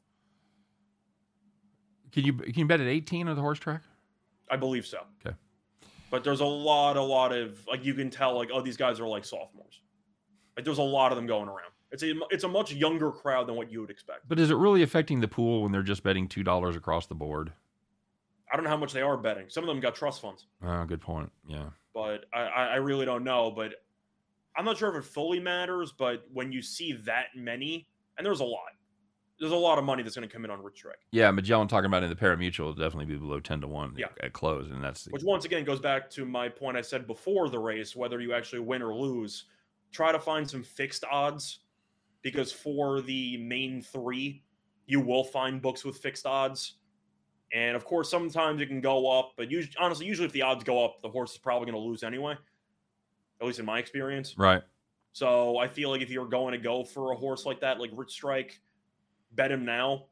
[2.12, 3.82] can you can you bet at eighteen on the horse track?
[4.50, 5.00] I believe so.
[5.26, 5.36] Okay.
[6.16, 9.02] But there's a lot, a lot of like you can tell, like oh, these guys
[9.02, 9.82] are like sophomores.
[10.56, 11.72] Like there's a lot of them going around.
[11.92, 14.26] It's a it's a much younger crowd than what you would expect.
[14.30, 17.16] But is it really affecting the pool when they're just betting two dollars across the
[17.16, 17.52] board?
[18.50, 19.48] I don't know how much they are betting.
[19.50, 20.48] Some of them got trust funds.
[20.64, 21.34] Oh, good point.
[21.50, 21.72] Yeah.
[21.94, 23.52] but I, I I really don't know.
[23.52, 23.74] But
[24.56, 25.92] I'm not sure if it fully matters.
[25.92, 28.72] But when you see that many, and there's a lot,
[29.40, 31.68] there's a lot of money that's going to come in on Rich Strike, Yeah, Magellan
[31.68, 34.08] talking about in the parimutuel will definitely be below ten to one Yeah.
[34.22, 37.50] at, close, and that's which once again goes back to my point I said before
[37.50, 37.96] the race.
[37.96, 39.46] Whether you actually win or lose,
[39.92, 41.60] try to find some fixed odds,
[42.22, 44.44] because for the main three,
[44.88, 46.76] you will find books with fixed odds.
[47.54, 50.64] And of course, sometimes it can go up, but usually, honestly, usually if the odds
[50.64, 52.36] go up, the horse is probably going to lose anyway.
[53.42, 54.36] At least in my experience.
[54.38, 54.62] right.
[55.12, 57.90] So I feel like if you're going to go for a horse like that, like
[57.94, 58.60] Rich Strike,
[59.36, 60.06] bet him now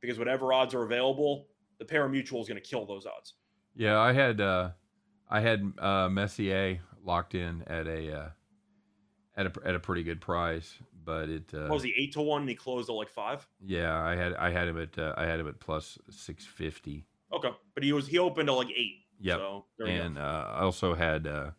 [0.00, 3.34] because whatever odds are available, the pari-mutuel is going to kill those odds.
[3.74, 4.70] Yeah, I had uh,
[5.28, 8.28] I had uh, Messier locked in at a uh,
[9.36, 12.20] at a at a pretty good price, but it uh, What was he eight to
[12.22, 13.46] one and he closed at like five?
[13.64, 17.06] yeah, I had I had him at uh, I had him at plus six fifty.
[17.32, 19.04] Okay, but he was he opened at like eight.
[19.20, 21.50] Yeah, So and uh, I also had uh,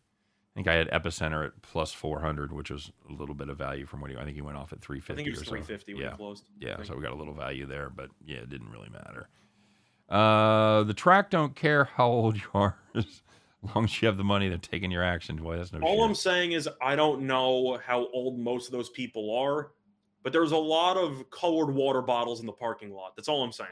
[0.63, 3.85] think I had Epicenter at plus four hundred, which was a little bit of value
[3.85, 5.45] from what he I think he went off at three I think he was or
[5.45, 5.51] so.
[5.51, 6.15] three fifty when Yeah.
[6.15, 6.43] closed.
[6.59, 9.29] Yeah, so we got a little value there, but yeah, it didn't really matter.
[10.09, 13.21] Uh, the track don't care how old you are, as
[13.75, 14.49] long as you have the money.
[14.49, 15.37] They're taking your action.
[15.37, 16.05] Boy, that's no All shit.
[16.09, 19.71] I'm saying is I don't know how old most of those people are,
[20.23, 23.15] but there's a lot of colored water bottles in the parking lot.
[23.15, 23.69] That's all I'm saying.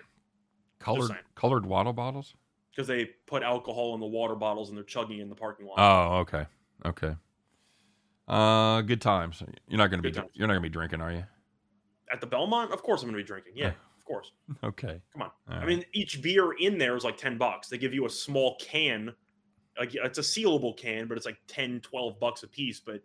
[0.80, 1.20] colored saying.
[1.36, 2.36] colored water bottles.
[2.72, 5.80] Because they put alcohol in the water bottles and they're chugging in the parking lot.
[5.80, 6.46] Oh, okay,
[6.86, 7.16] okay.
[8.28, 9.42] Uh, good times.
[9.68, 10.30] You're not gonna be times.
[10.34, 11.24] you're not gonna be drinking, are you?
[12.12, 13.54] At the Belmont, of course I'm gonna be drinking.
[13.56, 14.32] Yeah, of course.
[14.64, 15.02] Okay.
[15.14, 15.32] Come on.
[15.50, 15.68] All I right.
[15.68, 17.68] mean, each beer in there is like 10 bucks.
[17.70, 19.14] They give you a small can.
[19.80, 22.80] Like it's a sealable can, but it's like 10, 12 bucks a piece.
[22.80, 23.02] But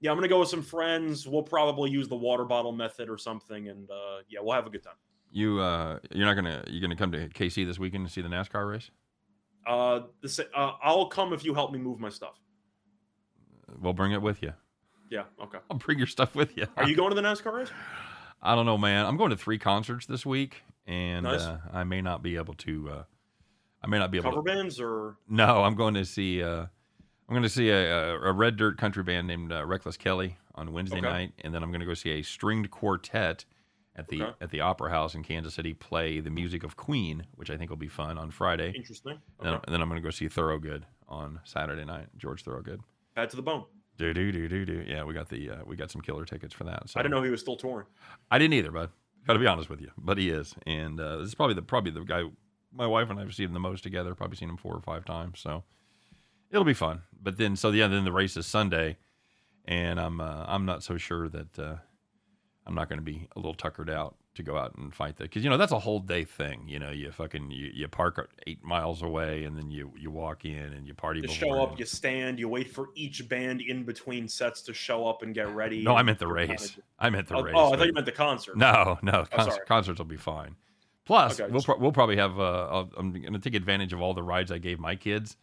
[0.00, 1.26] yeah, I'm gonna go with some friends.
[1.26, 4.70] We'll probably use the water bottle method or something, and uh, yeah, we'll have a
[4.70, 4.94] good time.
[5.32, 8.28] you uh, you're not gonna you're gonna come to KC this weekend to see the
[8.28, 8.90] NASCAR race.
[9.66, 12.38] Uh, this, uh, I'll come if you help me move my stuff.
[13.78, 14.52] We'll bring it with you.
[15.10, 15.58] Yeah, okay.
[15.70, 16.66] I'll bring your stuff with you.
[16.76, 17.70] Are you going to the NASCAR race?
[18.42, 19.04] I don't know, man.
[19.06, 21.42] I'm going to three concerts this week, and Nice.
[21.42, 22.90] uh, I may not be able to.
[22.90, 23.02] Uh,
[23.82, 24.54] I may not be able Cover to.
[24.54, 26.42] bands or No, I'm going to see.
[26.42, 26.66] Uh,
[27.28, 30.72] I'm going to see a, a, red dirt country band named uh, Reckless Kelly on
[30.72, 31.08] Wednesday Okay.
[31.08, 33.44] night, and then I'm going to go see a stringed quartet
[33.96, 34.32] at the Okay.
[34.40, 37.70] at the Opera House in Kansas City play the music of Queen, which I think
[37.70, 38.72] will be fun on Friday.
[38.76, 39.18] interesting?
[39.40, 42.06] And, then, and then I'm going to go see Thorogood on Saturday night.
[42.16, 42.80] George Thorogood.
[43.14, 43.64] Bad to the bone.
[43.98, 44.84] Do do do do do.
[44.86, 46.88] Yeah, we got the uh, we got some killer tickets for that.
[46.88, 47.86] So I didn't know he was still touring.
[48.30, 48.90] I didn't either, bud.
[49.26, 51.62] Got to be honest with you, but he is, and uh, this is probably the
[51.62, 52.22] probably the guy
[52.72, 54.14] my wife and I have seen him the most together.
[54.14, 55.64] Probably seen him four or five times, so
[56.50, 57.02] it'll be fun.
[57.20, 58.96] But then, so the yeah, then the race is Sunday,
[59.66, 61.76] and I'm uh, I'm not so sure that uh,
[62.66, 65.24] I'm not going to be a little tuckered out to go out and fight that
[65.24, 66.62] because you know that's a whole day thing.
[66.68, 70.44] You know, you fucking you, you park eight miles away, and then you you walk
[70.44, 71.20] in and you party.
[71.20, 74.74] You show up, and- you stand, you wait for each band in between sets to
[74.74, 75.82] show up and get ready.
[75.82, 76.78] no, I meant the race.
[76.98, 77.54] I meant the Oh, race.
[77.56, 78.56] oh, I thought you meant the concert.
[78.56, 80.54] No, no, Oh, con- concerts will be fine.
[81.06, 81.50] Plus, Okay.
[81.50, 82.38] we'll pro- we'll probably have.
[82.38, 85.36] Uh, I'm going to take advantage of all the rides I gave my kids.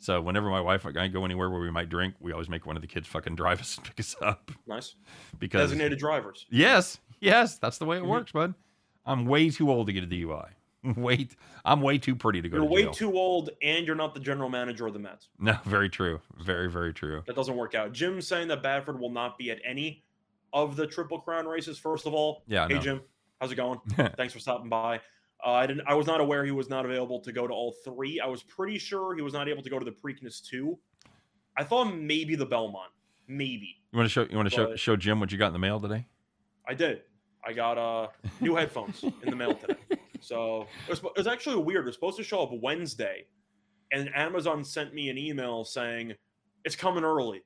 [0.00, 2.66] So whenever my wife and I go anywhere where we might drink, we always make
[2.66, 4.96] one of the kids fucking drive us and pick us up Nice.
[5.38, 6.44] because Designated drivers.
[6.50, 8.54] yes, yes, that's the way it works, bud.
[9.06, 10.48] I'm way too old to get a DUI.
[10.96, 11.34] Wait,
[11.64, 12.92] I'm way too pretty to go You're to way jail.
[12.92, 15.28] too old, and you're not the general manager of the Mets.
[15.38, 17.22] no, very true, very very true.
[17.26, 17.92] That doesn't work out.
[17.92, 20.04] Jim's saying that Baffert will not be at any
[20.52, 21.78] of the Triple Crown races.
[21.78, 22.80] First of all, Yeah, hey no.
[22.80, 23.00] Jim,
[23.40, 23.78] how's it going?
[24.16, 25.00] Thanks for stopping by.
[25.44, 25.86] Uh, I didn't.
[25.86, 28.20] I was not aware he was not available to go to all three.
[28.20, 30.78] I was pretty sure he was not able to go to the Preakness two.
[31.56, 32.90] I thought maybe the Belmont,
[33.26, 33.76] maybe.
[33.92, 35.58] You want to show you want to show show Jim what you got in the
[35.58, 36.06] mail today?
[36.68, 37.02] I did.
[37.46, 38.08] I got uh
[38.40, 39.76] new headphones in the mail today.
[40.20, 41.84] So it was, it was actually weird.
[41.84, 43.24] It was supposed to show up Wednesday,
[43.92, 46.14] and Amazon sent me an email saying
[46.64, 47.42] it's coming early.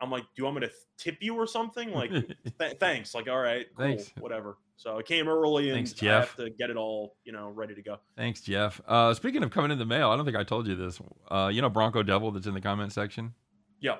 [0.00, 1.90] I'm like, do you want me to tip you or something?
[1.92, 2.10] Like,
[2.58, 3.14] th- thanks.
[3.14, 4.12] Like, all right, cool, Thanks.
[4.18, 4.58] whatever.
[4.76, 6.28] So it came early, and Thanks, I Jeff.
[6.28, 7.96] have to get it all, you know, ready to go.
[8.14, 8.78] Thanks, Jeff.
[8.86, 11.00] Uh, speaking of coming in the mail, I don't think I told you this.
[11.30, 13.32] Uh, you know Bronco Devil that's in the comment section.
[13.80, 13.96] Yeah,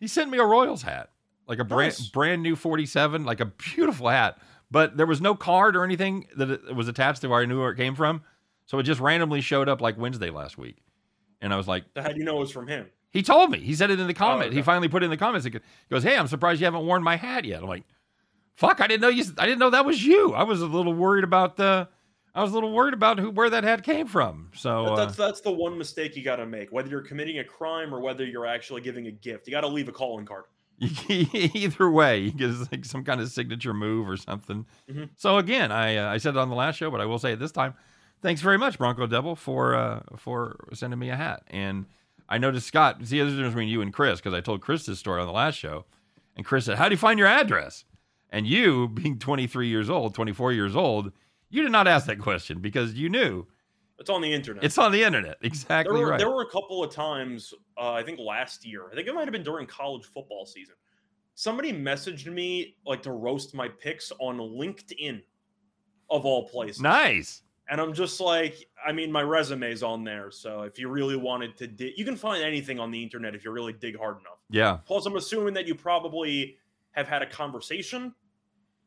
[0.00, 1.08] He sent me a Royals hat,
[1.46, 2.08] like a brand Nice.
[2.08, 4.38] brand new 47, like a beautiful hat.
[4.74, 7.60] But there was no card or anything that it was attached to where I knew
[7.60, 8.24] where it came from.
[8.66, 10.78] So it just randomly showed up like Wednesday last week.
[11.40, 12.86] And I was like, how do you know it was from him?
[13.14, 13.60] he told me.
[13.60, 14.52] He said it in the comment.
[14.52, 14.66] He okay.
[14.66, 15.46] finally put it in the comments.
[15.46, 15.52] He
[15.88, 17.84] goes, "Hey, I'm surprised you haven't worn my hat yet." I'm like,
[18.56, 19.24] "Fuck, I didn't know you.
[19.38, 20.34] I didn't know that was you.
[20.34, 21.88] I was a little worried about the.
[22.34, 24.50] I was a little worried about who where that hat came from.
[24.56, 26.72] So That- uh, that's that's the one mistake you got to make.
[26.72, 29.68] Whether you're committing a crime or whether you're actually giving a gift, you got to
[29.68, 30.44] leave a calling card.
[31.08, 34.66] either way, you get like some kind of signature move or something.
[34.90, 35.10] Mhm.
[35.16, 37.32] So again, I uh, I said it on the last show, but I will say
[37.32, 37.74] it this time.
[38.22, 41.42] Thanks very much, Bronco Devil, for uh, for sending me a hat.
[41.48, 41.86] And
[42.28, 42.98] I noticed Scott.
[43.04, 45.26] See, there's a difference between you and Chris because I told Chris this story on
[45.26, 45.84] the last show,
[46.36, 47.84] and Chris said, "How do you find your address?"
[48.30, 51.12] And you, being 23 years old, 24 years old,
[51.50, 53.46] you did not ask that question because you knew
[53.98, 54.64] It's on the internet.
[54.64, 55.36] it's on the internet.
[55.40, 56.18] There Exactly were, right.
[56.18, 59.24] there were a couple of times, uh, I think last year, I think it might
[59.24, 60.74] have been during college football season.
[61.36, 65.22] Somebody messaged me like to roast my picks on LinkedIn,
[66.10, 66.80] of all places.
[66.80, 67.42] nice.
[67.70, 70.30] And I'm just like, I mean, my resume's on there.
[70.30, 73.42] So if you really wanted to dig, you can find anything on the internet if
[73.42, 74.38] you really dig hard enough.
[74.50, 74.78] Yeah.
[74.84, 76.58] Plus, I'm assuming that you probably
[76.92, 78.14] have had a conversation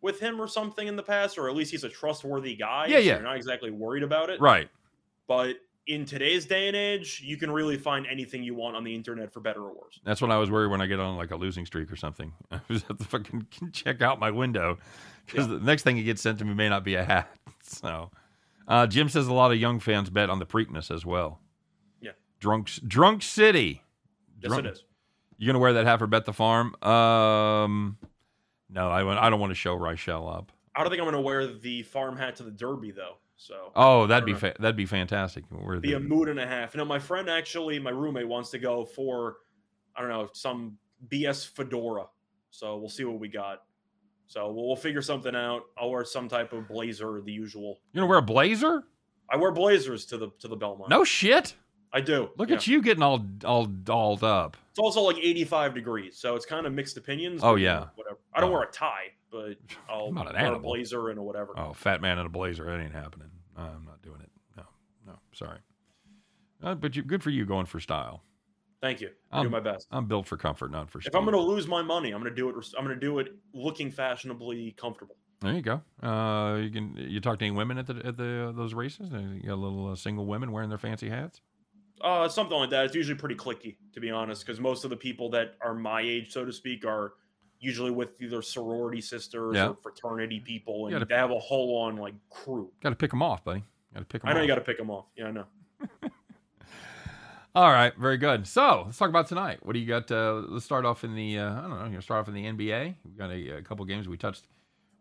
[0.02, 2.86] with him or something in the past, or at least he's a trustworthy guy.
[2.86, 3.14] Yeah, so yeah.
[3.16, 4.40] You're not exactly worried about it.
[4.40, 4.70] Right.
[5.28, 8.94] But in today's day and age, you can really find anything you want on the
[8.94, 10.00] internet for better or worse.
[10.04, 12.34] That's when I was worried when I get on like a losing streak or something.
[12.52, 14.78] I was have to fucking check out my window
[15.26, 17.30] because the next thing he gets sent to me may not be a hat.
[17.70, 18.12] So,
[18.66, 21.42] uh, Jim says a lot of young fans bet on the Preakness as well.
[22.00, 22.12] Yeah.
[22.40, 23.84] Drunks, Drunk City.
[24.42, 24.86] Yes, Drunk- it is.
[25.38, 26.82] You gonna wear that hat for Bet the Farm?
[26.82, 27.98] Um,
[28.70, 30.54] no, I I don't want to show Reichel up.
[30.78, 33.18] I don't think I'm going to wear the farm hat to the Derby though.
[33.38, 35.44] So Oh, that'd be uh, fa- that'd be fantastic.
[35.52, 36.74] Wear be a mood and a half.
[36.74, 39.38] You know, my friend actually, my roommate wants to go for,
[39.96, 42.06] I don't know, some BS fedora.
[42.50, 43.64] So we'll see what we got.
[44.26, 45.64] So we'll, we'll figure something out.
[45.78, 47.80] I'll wear some type of blazer, the usual.
[47.94, 48.84] You're gonna wear a blazer?
[49.30, 50.90] I wear blazers to the to the Belmont.
[50.90, 51.56] No shit.
[51.94, 52.30] I do.
[52.38, 52.56] Look yeah.
[52.56, 54.58] at you getting all all dolled up.
[54.78, 57.42] It's also like 85 degrees, so it's kind of mixed opinions.
[57.44, 57.88] Oh, yeah.
[57.96, 58.20] whatever.
[58.32, 58.54] I don't Oh.
[58.54, 59.56] wear a tie, but
[59.90, 61.54] I'll not an wear a blazer and a whatever.
[61.58, 62.66] Oh, fat man in a blazer.
[62.66, 63.30] That ain't happening.
[63.58, 64.30] I'm not doing it.
[64.56, 64.64] No,
[65.08, 65.58] no, sorry.
[66.62, 68.22] Uh, but you, good for you going for style.
[68.80, 69.10] Thank you.
[69.32, 69.88] I do my best.
[69.92, 71.00] I'm built for comfort, not for.
[71.00, 72.56] If I'm going to lose my money, I'm going to do it.
[72.78, 75.16] I'm going to do it looking fashionably comfortable.
[75.42, 75.82] there you go.
[76.08, 79.10] Uh, you can you talk to any women at the at the uh, those races?
[79.12, 81.42] You got a little uh, single women wearing their fancy hats.
[82.02, 82.86] Uh, something like that.
[82.86, 86.02] It's usually pretty clicky, to be honest, because most of the people that are my
[86.02, 87.14] age, so to speak, are
[87.60, 89.70] usually with either sorority sisters Yeah.
[89.70, 92.72] or fraternity people, and gotta- they have a whole on like crew.
[92.84, 93.64] Got to pick them off, buddy.
[93.94, 94.30] Got to pick them.
[94.30, 94.32] Off.
[94.32, 94.44] I know off.
[94.44, 95.06] you got to pick them off.
[95.16, 95.46] Yeah, I know.
[97.56, 98.46] All right, very good.
[98.46, 99.66] So let's talk about tonight.
[99.66, 100.12] What do you got?
[100.12, 101.40] Uh, let's start off in the.
[101.40, 101.86] Uh, I don't know.
[101.90, 102.94] You start off in the NBA.
[103.04, 104.44] We've got a, a couple games we touched.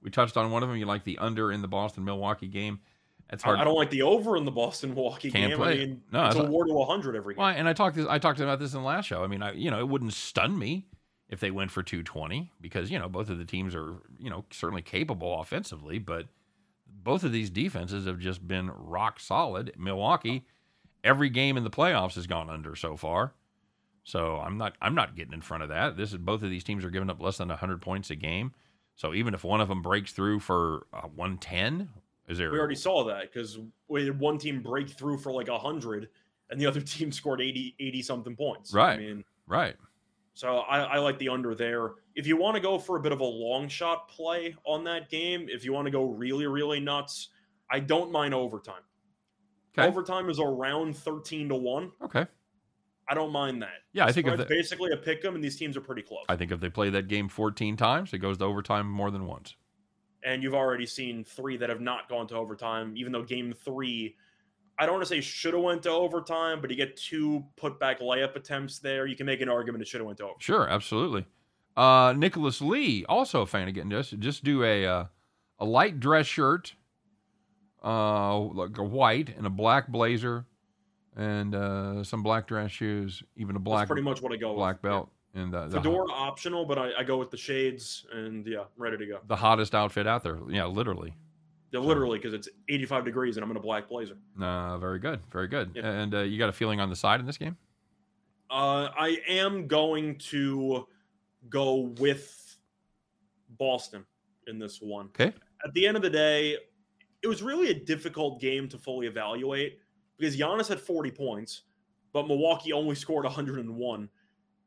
[0.02, 0.78] We touched on one of them.
[0.78, 2.80] You like the under in the Boston Milwaukee game.
[3.30, 3.58] That's I, hard.
[3.60, 5.58] I don't like the over in the Boston Milwaukee Can't game.
[5.58, 7.42] play I mean, No, it's a war to 100 every game.
[7.42, 8.06] Well, and I talked this.
[8.08, 9.24] I talked about this in the last show.
[9.24, 10.86] I mean, I you know it wouldn't stun me
[11.28, 14.44] if they went for 220 because you know both of the teams are you know
[14.50, 16.26] certainly capable offensively, but
[16.86, 19.72] both of these defenses have just been rock solid.
[19.76, 20.44] Milwaukee,
[21.02, 23.32] every game in the playoffs has gone under so far.
[24.04, 25.96] So I'm not I'm not getting in front of that.
[25.96, 28.52] This is both of these teams are giving up less than 100 points a game.
[28.94, 31.90] So even if one of them breaks through for uh, 110,
[32.28, 33.58] is there We already saw that because
[33.88, 36.08] we had one team break through for like 100
[36.50, 38.72] and the other team scored 80, 80 something points.
[38.72, 38.94] Right.
[38.94, 39.76] I mean, right?
[40.34, 41.92] so I, I like the under there.
[42.14, 45.08] If you want to go for a bit of a long shot play on that
[45.08, 47.28] game, if you want to go really, really nuts,
[47.70, 48.82] I don't mind overtime.
[49.76, 49.86] Okay.
[49.86, 51.92] Overtime is around 13 to 1.
[52.04, 52.26] Okay.
[53.08, 53.82] I don't mind that.
[53.92, 56.24] Yeah, I think if It's basically a pick 'em, and these teams are pretty close.
[56.28, 59.26] I think if they play that game 14 times, it goes to overtime more than
[59.26, 59.54] once.
[60.26, 64.16] And you've already seen three that have not gone to overtime, even though game three,
[64.76, 67.78] I don't want to say should have went to overtime, but you get two put
[67.78, 69.06] back layup attempts there.
[69.06, 70.40] You can make an argument it should have went to overtime.
[70.40, 71.26] Sure, absolutely.
[71.76, 75.04] Uh, Nicholas Lee, also a fan of getting just just do a uh,
[75.60, 76.74] a light dress shirt,
[77.84, 80.44] uh, like a white and a black blazer,
[81.14, 84.54] and uh, some black dress shoes, even a black That's pretty much what I go
[84.54, 84.90] black with.
[84.90, 88.60] belt, and the, the, Fedora optional, but I, I go with the shades, and yeah,
[88.60, 89.18] I'm ready to go.
[89.26, 90.38] the hottest outfit out there.
[90.48, 91.14] Yeah, literally.
[91.72, 94.16] Yeah, literally, because it's 85 degrees and I'm in a black blazer.
[94.40, 95.72] Uh, very good, very good.
[95.74, 95.90] Yeah.
[95.90, 97.56] And uh, you got a feeling on the side in this game?
[98.50, 100.86] Uh, I am going to
[101.50, 102.56] go with
[103.58, 104.04] Boston
[104.46, 105.06] in this one.
[105.06, 105.32] Okay.
[105.64, 106.56] At the end of the day,
[107.22, 109.80] it was really a difficult game to fully evaluate
[110.16, 111.62] because Giannis had 40 points,
[112.12, 114.08] but Milwaukee only scored 101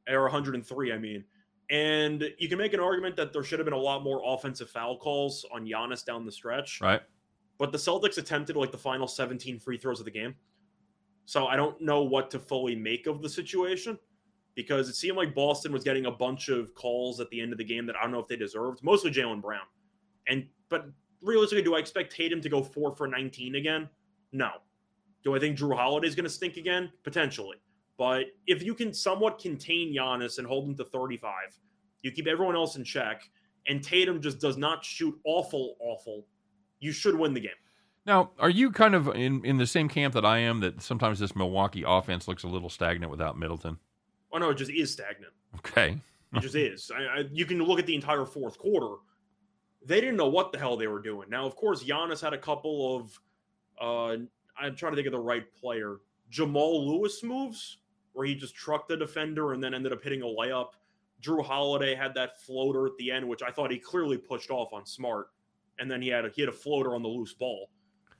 [0.10, 1.24] or 103, I mean.
[1.70, 4.70] And you can make an argument that there should have been a lot more offensive
[4.70, 6.82] foul calls on Giannis down the stretch.
[6.82, 7.02] Right.
[7.60, 10.34] But the Celtics attempted like the final 17 free throws of the game.
[11.26, 14.00] So I don't know what to fully make of the situation
[14.56, 17.60] because it seemed like Boston was getting a bunch of calls at the end of
[17.60, 19.66] the game that I don't know if they deserved, mostly Jaylen Brown.
[20.28, 20.88] And but
[21.22, 23.88] realistically, do I expect Tatum to go four for 19 again?
[24.32, 24.50] No.
[25.24, 26.92] Do I think Jrue Holiday is going to stink again?
[27.04, 27.58] Potentially.
[28.00, 31.32] But if you can somewhat contain Giannis and hold him to 35,
[32.02, 33.30] you keep everyone else in check,
[33.68, 36.26] and Tatum just does not shoot awful, awful,
[36.80, 37.52] you should win the game.
[38.06, 41.20] Now, are you kind of in, in the same camp that I am that sometimes
[41.20, 43.78] this Milwaukee offense looks a little stagnant without Middleton?
[44.32, 45.34] Oh no, it just is stagnant.
[45.58, 46.00] Okay.
[46.34, 46.92] It just is.
[46.96, 48.96] I, I, you can look at the entire fourth quarter.
[49.86, 51.30] They didn't know what the hell they were doing.
[51.30, 53.20] Now, of course, Giannis had a couple of.
[53.82, 54.24] Uh,
[54.58, 55.98] I'm trying to think of the right player.
[56.30, 57.80] Jamal Lewis moves
[58.20, 60.72] where he just trucked the defender and then ended up hitting a layup.
[61.24, 64.74] Jrue Holiday had that floater at the end, which I thought he clearly pushed off
[64.74, 65.28] on Smart,
[65.80, 67.70] and then he had a, he had a floater on the loose ball.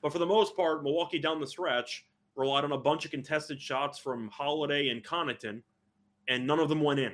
[0.02, 2.06] But for the most part, Milwaukee down the stretch
[2.38, 5.62] relied on a bunch of contested shots from Holiday and Connaughton,
[6.30, 7.14] and none of them went in.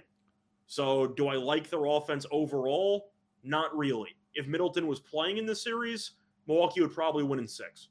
[0.68, 3.14] So, do I like their offense overall?
[3.44, 4.16] Not really.
[4.36, 6.12] If Middleton was playing in this series,
[6.48, 7.90] Milwaukee would probably win in six.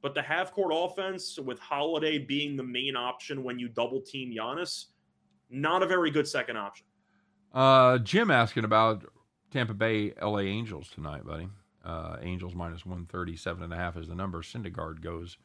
[0.00, 4.32] But the half court offense, with Holiday being the main option when you double team
[4.32, 4.86] Giannis,
[5.50, 6.86] not a very good second option.
[7.52, 9.04] Uh, Jim asking about
[9.50, 11.48] Tampa Bay LA Angels tonight, buddy.
[11.84, 14.42] Uh, Angels minus 137 and a half is the number.
[14.42, 15.38] Syndergaard goes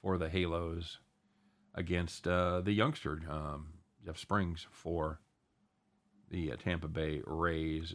[0.00, 0.98] for the Halos
[1.74, 3.68] against uh, the youngster um,
[4.04, 5.20] Jeff Springs for
[6.30, 7.94] the uh, Tampa Bay Rays.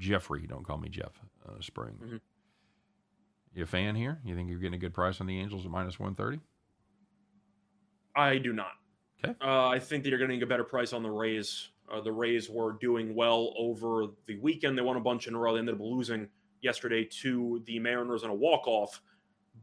[0.00, 1.12] Jeffrey, don't call me Jeff
[1.46, 2.20] uh, Springs.
[3.54, 4.20] You a fan here?
[4.24, 6.40] You think you're getting a good price on the Angels at minus 130?
[8.14, 8.72] I do not.
[9.24, 9.34] Okay.
[9.40, 11.70] Uh, I think that you're getting a better price on the Rays.
[11.92, 14.78] Uh, the Rays were doing well over the weekend.
[14.78, 15.52] They won a bunch in a row.
[15.52, 16.28] They ended up losing
[16.62, 19.02] yesterday to the Mariners on a walk-off.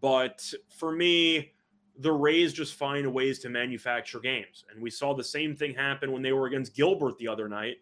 [0.02, 1.54] But for me,
[2.00, 4.66] the Rays just find ways to manufacture games.
[4.72, 7.78] And we saw the same thing happen when they were against Gilbert the other night.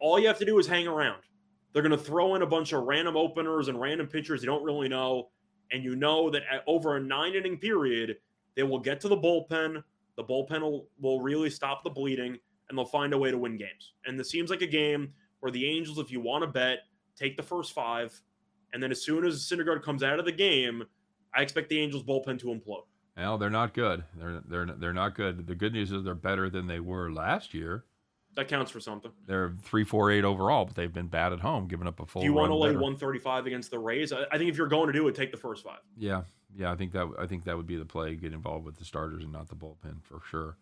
[0.00, 1.22] All you have to do is hang around.
[1.74, 4.64] They're going to throw in a bunch of random openers and random pitchers you don't
[4.64, 5.28] really know.
[5.72, 8.16] And you know that at, over a nine inning period,
[8.54, 9.82] they will get to the bullpen.
[10.16, 13.56] The bullpen will, will really stop the bleeding and they'll find a way to win
[13.56, 13.94] games.
[14.06, 16.78] And this seems like a game where the Angels, if you want to bet,
[17.16, 18.18] take the first five.
[18.72, 20.84] And then as soon as Syndergaard comes out of the game,
[21.34, 22.84] I expect the Angels bullpen to implode.
[23.16, 24.04] Well, they're not good.
[24.16, 25.46] They're they're they're not good.
[25.46, 27.84] The good news is they're better than they were last year.
[28.36, 29.12] That counts for something.
[29.26, 32.22] They're three, four, eight overall, but they've been bad at home, giving up a full.
[32.22, 32.80] Do you want to lay better.
[32.80, 34.12] 135 against the Rays?
[34.12, 35.78] I, I think if you're going to do it, take the first five.
[35.96, 36.22] Yeah,
[36.56, 36.72] yeah.
[36.72, 38.16] I think that I think that would be the play.
[38.16, 40.56] Get involved with the starters and not the bullpen for sure.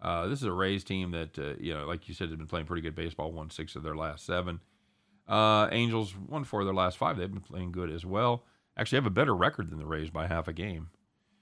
[0.00, 2.46] Uh, this is a Rays team that uh, you know, like you said, has been
[2.46, 3.32] playing pretty good baseball.
[3.32, 4.60] Won six of their last seven.
[5.26, 7.16] Uh, Angels won four of their last five.
[7.16, 8.44] They've been playing good as well.
[8.76, 10.90] Actually, have a better record than the Rays by half a game.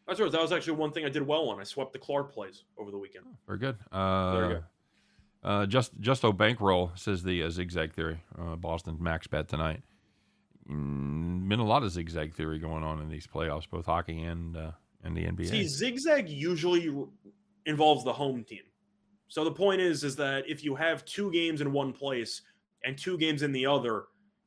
[0.07, 0.31] That's right.
[0.31, 1.61] That was actually one thing I did well on.
[1.61, 3.25] I swept the Clark plays over the weekend.
[3.47, 3.77] Very good.
[3.91, 4.63] Uh, There you go.
[5.45, 8.23] Uh, just Justo Bankroll says the uh, zigzag theory.
[8.39, 9.83] Uh, Boston max bet tonight.
[10.71, 14.57] Mm, been a lot of zigzag theory going on in these playoffs, both hockey and
[14.57, 14.71] uh,
[15.03, 15.51] and the NBA.
[15.51, 16.91] See, zigzag usually
[17.67, 18.63] involves the home team.
[19.29, 22.41] So the point is, is that if you have two games in one place
[22.85, 24.05] and two games in the other,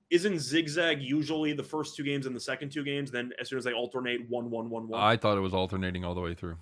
[0.10, 3.12] isn't zigzag usually the first two games and the second two games?
[3.12, 5.00] Then as soon as they alternate, one, one, one, one.
[5.00, 6.58] I thought it was alternating all the way through.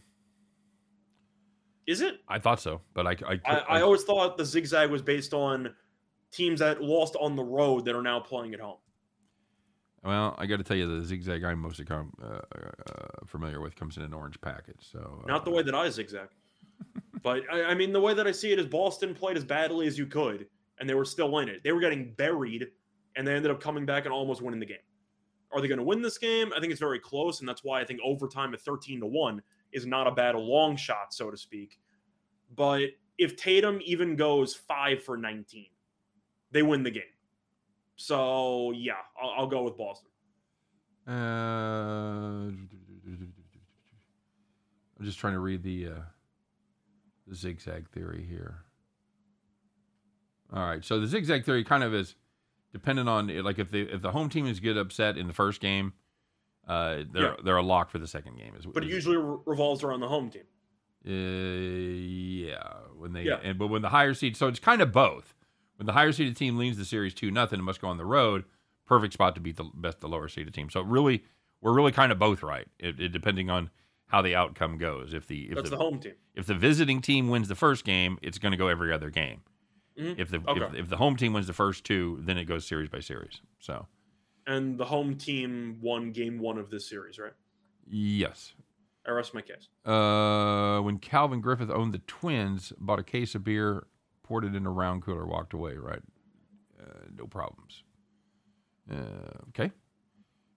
[1.88, 2.20] Is it?
[2.28, 5.74] I thought so, but I I, I, I always thought the zigzag was based on
[6.32, 8.78] teams that lost on the road that are now playing at home.
[10.04, 13.76] well, I got to tell you, the zigzag I'm mostly com- uh, uh, familiar with
[13.76, 14.90] comes in an orange package.
[14.92, 16.30] So uh, Not the way that I zigzag.
[17.24, 19.88] but I, I mean, the way that I see it is Boston played as badly
[19.88, 20.48] as you could,
[20.80, 21.64] and they were still in it.
[21.64, 22.68] They were getting buried,
[23.16, 24.78] and they ended up coming back and almost winning the game.
[25.52, 26.52] Are they going to win this game?
[26.56, 29.42] I think it's very close, and that's why I think overtime at 13 to 1
[29.76, 31.80] is not a bad long shot, so to speak.
[32.56, 35.68] But if Tatum even goes 5 for 19,
[36.52, 37.04] they win the game.
[37.98, 40.10] So, yeah, I'll, I'll go with Boston.
[41.08, 41.12] Uh,
[44.98, 46.02] I'm just trying to read the, uh,
[47.28, 48.64] the zigzag theory here.
[50.54, 52.16] All right, so the zigzag theory kind of is
[52.72, 55.60] dependent on like if the if the home team is get upset in the first
[55.60, 55.94] game,
[56.68, 57.36] uh, they're Yeah.
[57.44, 58.54] they're a lock for the second game.
[58.58, 60.44] Is, But it usually re- revolves around the home team.
[61.08, 63.40] Uh, yeah, when they Yeah.
[63.44, 65.36] and but when the higher seed, so it's kind of both.
[65.78, 68.06] When the higher seeded team leads the series two nothing and must go on the
[68.06, 68.46] road,
[68.86, 70.70] perfect spot to beat the best the lower seeded team.
[70.70, 71.24] So really,
[71.62, 73.70] we're really kind of both right, it, it- depending on
[74.08, 75.14] how the outcome goes.
[75.14, 76.14] If the if That's the, the home team.
[76.34, 79.42] if the visiting team wins the first game, it's going to go every other game.
[80.00, 80.20] Mhm.
[80.20, 82.90] If the if, if the home team wins the first two, then it goes series
[82.90, 83.42] by series.
[83.60, 83.88] So
[84.48, 87.34] And the home team won game one of this series, right?
[87.90, 88.54] yes,
[89.08, 89.70] I rest my case.
[89.86, 93.86] Uh, when Calvin Griffith owned the Twins, bought a case of beer,
[94.24, 95.76] poured it in a round cooler, walked away.
[95.76, 96.02] Right,
[96.80, 97.84] uh, no problems.
[98.92, 99.72] Uh, okay.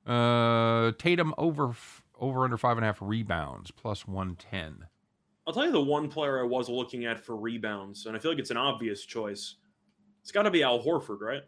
[0.07, 4.87] Uh, Tatum over f- over under five and a half rebounds plus one ten.
[5.47, 8.31] I'll tell you the one player I was looking at for rebounds, and I feel
[8.31, 9.57] like it's an obvious choice.
[10.23, 11.43] It's got to be Al Horford, right?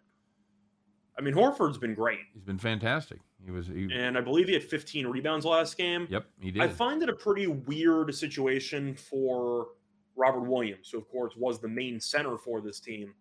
[1.20, 3.18] I mean, Horford's been great, He's been fantastic.
[3.44, 3.66] He was.
[3.66, 6.06] He, and I believe he had 15 rebounds last game.
[6.08, 6.62] Yep, he did.
[6.62, 9.68] I find it a pretty weird situation for
[10.16, 13.14] Robert Williams, who, of course, was the main center for this team.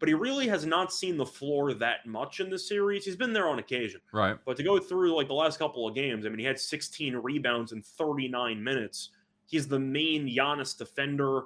[0.00, 3.04] But he really has not seen the floor that much in this series.
[3.04, 4.00] He's been there on occasion.
[4.12, 4.36] right.
[4.44, 7.14] But to go through like the last couple of games, I mean, he had 16
[7.14, 9.10] rebounds in 39 minutes.
[9.46, 11.44] He's the main Giannis defender,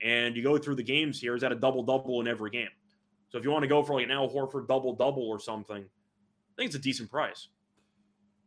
[0.00, 2.70] and you go through the games here, he's at a double double in every game.
[3.32, 5.82] So if you want to go for like an Al Horford double double or something,
[5.82, 7.48] I think it's a decent price.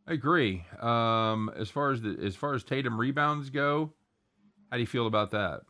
[0.06, 0.64] I agree.
[0.80, 3.92] Um, as far as the as far as Tatum rebounds go,
[4.70, 5.62] how do you feel about that?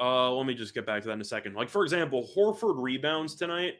[0.00, 1.54] Uh, let me just get back to that in a second.
[1.54, 3.74] Like for example, Horford rebounds tonight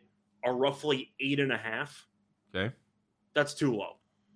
[0.44, 2.08] are roughly eight and a half.
[2.52, 2.74] Okay.
[3.34, 3.92] That's too low.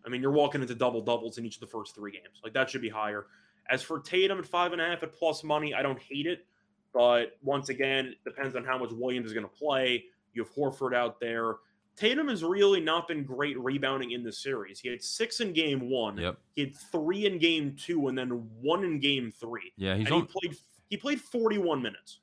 [0.07, 2.41] I mean, you're walking into double doubles in each of the first three games.
[2.45, 3.27] Like that should be higher.
[3.71, 6.47] As for Tatum at five and a half at plus money, I don't hate it,
[6.95, 10.05] but once again, it depends on how much Williams is going to play.
[10.33, 11.57] You have Horford out there.
[11.97, 14.81] Tatum has really not been great rebounding in the series.
[14.81, 16.17] He had six in game one.
[16.17, 16.39] Yep.
[16.57, 18.31] He had three in game two, and then
[18.61, 19.73] one in game three.
[19.77, 20.57] Yeah, he's and on, he played
[20.91, 22.21] he played 41 minutes.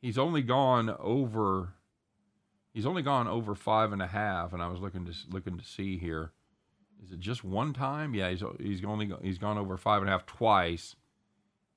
[0.00, 1.74] he's only gone over
[2.72, 5.64] he's only gone over five and a half and i was looking to looking to
[5.64, 6.32] see here
[7.04, 10.12] is it just one time yeah he's he's only he's gone over five and a
[10.12, 10.96] half twice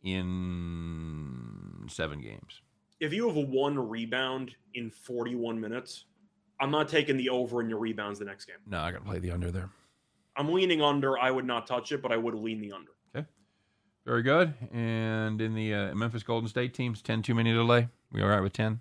[0.03, 2.61] in seven games
[2.99, 6.05] If you have a one rebound in 41 minutes,
[6.59, 8.57] I'm not taking the over in your rebounds the next game.
[8.67, 9.69] no i gotta play the under there
[10.37, 11.19] I'm leaning under.
[11.19, 12.91] I would not touch it, but I would lean the under.
[13.13, 13.27] Okay.
[14.05, 17.89] Very good and in the uh, memphis golden state teams 10 too many to lay
[18.11, 18.79] we all right with 10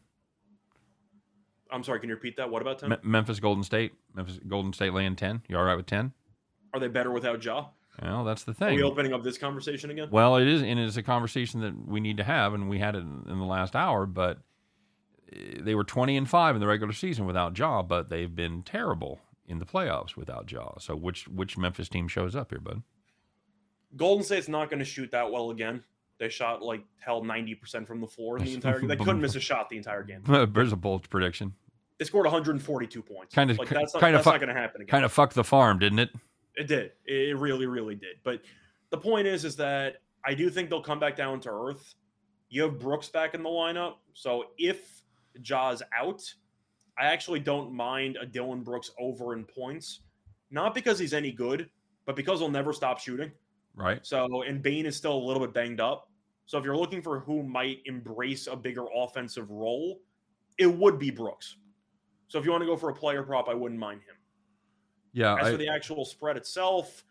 [1.72, 2.50] I'm sorry, can you repeat that?
[2.50, 2.88] What about 10?
[2.90, 6.12] Me- memphis golden state memphis golden state laying 10 you all right with 10
[6.72, 7.66] Are they better without Ja?
[8.02, 8.68] well that's the thing.
[8.68, 10.08] Are we opening up this conversation again?
[10.10, 12.94] Well, it is, and it's a conversation that we need to have, and we had
[12.94, 14.06] it in, in the last hour.
[14.06, 14.38] But
[15.32, 18.62] eh, they were twenty and five in the regular season without Ja, but they've been
[18.62, 20.78] terrible in the playoffs without Ja.
[20.78, 22.82] So which which Memphis team shows up here, bud?
[23.96, 25.82] Golden State's not going to shoot that well again.
[26.18, 28.88] They shot like hell 90% from the floor in the entire game.
[28.88, 30.22] They couldn't miss a shot the entire game.
[30.52, 31.54] There's a bold prediction.
[31.98, 33.34] They scored 142 points.
[33.34, 34.90] Kinda- like that's not, kinda that's fu- not going to happen again.
[34.90, 36.10] Kind of fucked the farm, didn't it?
[36.56, 36.92] It did.
[37.06, 38.16] It really, really did.
[38.24, 38.42] But
[38.90, 41.94] the point is, is that I do think they'll come back down to earth.
[42.48, 45.02] You have Brooks back in the lineup, so if
[45.40, 46.22] Ja's out,
[46.98, 50.00] I actually don't mind a Dillon Brooks over in points,
[50.50, 51.70] not because he's any good,
[52.06, 53.30] but because he'll never stop shooting.
[53.74, 54.04] Right.
[54.04, 56.10] So, and Bane is still a little bit banged up.
[56.46, 60.00] So, if you're looking for who might embrace a bigger offensive role,
[60.58, 61.56] it would be Brooks.
[62.28, 64.16] So, if you want to go for a player prop, I wouldn't mind him.
[65.12, 65.36] Yeah.
[65.36, 67.04] As I, for the actual spread itself,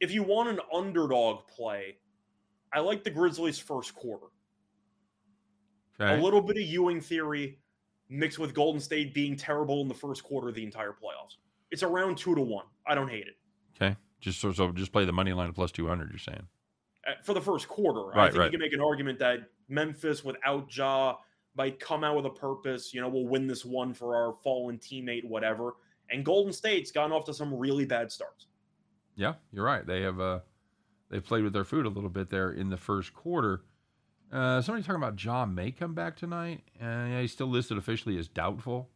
[0.00, 1.96] if you want an underdog play,
[2.72, 4.26] I like the Grizzlies' first quarter.
[6.00, 6.18] okay.
[6.18, 7.58] A little bit of Ewing theory
[8.08, 11.36] mixed with Golden State being terrible in the first quarter of the entire playoffs.
[11.70, 12.64] It's around two to one.
[12.86, 13.36] I don't hate it.
[13.80, 13.96] okay.
[14.20, 16.10] Just so, so just play the money line plus two hundred.
[16.10, 16.46] You're saying.
[17.06, 18.44] Uh, For the first quarter, I Right, think right.
[18.46, 21.16] you can make an argument that Memphis without Ja
[21.56, 22.92] might come out with a purpose.
[22.94, 25.74] You know, we'll win this one for our fallen teammate, whatever.
[26.10, 28.46] And Golden State's gone off to some really bad starts.
[29.16, 29.86] Yeah, you're right.
[29.86, 30.40] They have uh,
[31.10, 33.62] they played with their food a little bit there in the first quarter.
[34.32, 36.62] Uh, somebody talking about John may come back tonight.
[36.80, 38.88] Uh, yeah, he's still listed officially as doubtful.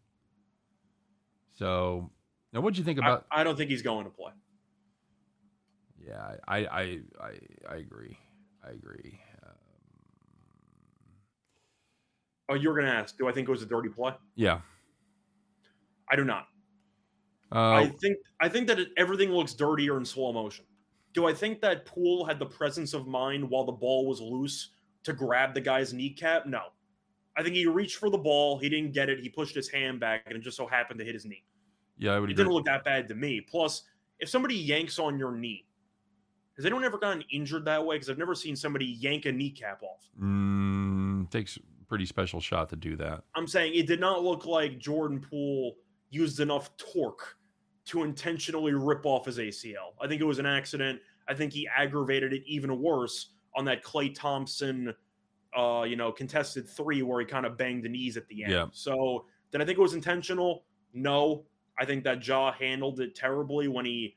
[1.58, 2.10] So,
[2.52, 3.26] now what'd you think I, about?
[3.30, 4.32] I don't think he's going to play.
[6.06, 7.30] yeah, I, I, I,
[7.70, 8.16] I agree.
[8.66, 9.18] I agree.
[9.42, 9.52] Um,
[12.48, 14.12] Oh, you were going to ask, do I think it was a dirty play?
[14.34, 14.60] yeah.
[16.10, 16.46] I do not.
[17.54, 20.64] Uh, I think I think that it, everything looks dirtier in slow motion.
[21.14, 24.70] Do I think that Poole had the presence of mind while the ball was loose
[25.04, 26.46] to grab the guy's kneecap?
[26.46, 26.60] No.
[27.36, 30.00] I think he reached for the ball, he didn't get it, he pushed his hand
[30.00, 31.44] back, and it just so happened to hit his knee.
[31.98, 32.44] yeah, I would It agree.
[32.44, 33.40] didn't look that bad to me.
[33.40, 33.82] Plus,
[34.18, 35.66] if somebody yanks on your knee,
[36.56, 37.96] has anyone ever gotten injured that way?
[37.96, 40.08] Because I've never seen somebody yank a kneecap off.
[40.20, 43.24] Mm, takes a pretty special shot to do that.
[43.34, 45.76] I'm saying it did not look like Jordan Poole
[46.10, 47.36] used enough torque
[47.86, 49.94] to intentionally rip off his ACL.
[50.00, 51.00] I think it was an accident.
[51.28, 54.94] I think he aggravated it even worse on that Klay Thompson,
[55.56, 58.52] uh, you know, contested three where he kind of banged the knees at the end.
[58.52, 58.66] Yeah.
[58.72, 60.64] So did I think it was intentional?
[60.94, 61.44] No.
[61.78, 64.14] I think that Ja handled it terribly when he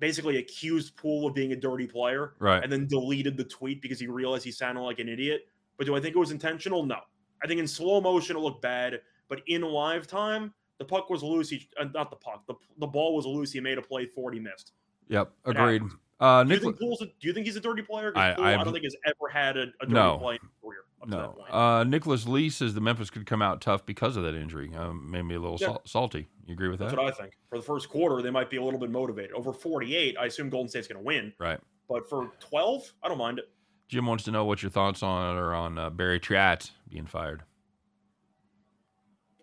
[0.00, 2.62] basically accused Poole of being a dirty player Right.
[2.62, 5.46] and then deleted the tweet because he realized he sounded like an idiot.
[5.76, 6.84] But do I think it was intentional?
[6.84, 6.98] No.
[7.42, 11.22] I think in slow motion it looked bad, but in live time, the puck was
[11.22, 11.48] loose.
[11.50, 12.44] He, uh, not the puck.
[12.46, 13.52] The, the ball was loose.
[13.52, 14.06] He made a play.
[14.06, 14.72] Forty missed.
[15.08, 15.30] Yep.
[15.44, 15.82] Agreed.
[16.20, 18.12] Uh, Do you think Poole's a, Do you think he's a dirty player?
[18.16, 20.18] I- Poole, I, don't think has ever had a, a dirty No.
[20.18, 20.78] play in his career.
[21.02, 21.54] Up to that No.
[21.54, 24.72] Uh, Nicholas Lee says the Memphis could come out tough because of that injury.
[24.74, 25.66] Um, made me a little Yeah.
[25.66, 26.28] sal- salty.
[26.46, 26.86] You agree with that?
[26.90, 27.34] That's what I think.
[27.50, 29.32] For the first quarter, they might be a little bit motivated.
[29.32, 31.32] Over forty-eight, I assume Golden State's going to win.
[31.38, 31.58] Right.
[31.88, 33.50] But for twelve, I don't mind it.
[33.88, 37.42] Jim wants to know what your thoughts on are on uh, Barry Trotz being fired.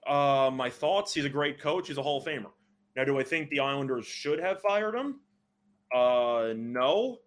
[0.08, 1.88] Uh, my thoughts: He's a great coach.
[1.88, 2.52] He's a Hall of Famer.
[2.96, 5.20] Now, do I think the Islanders should have fired him?
[5.94, 7.20] Uh, no,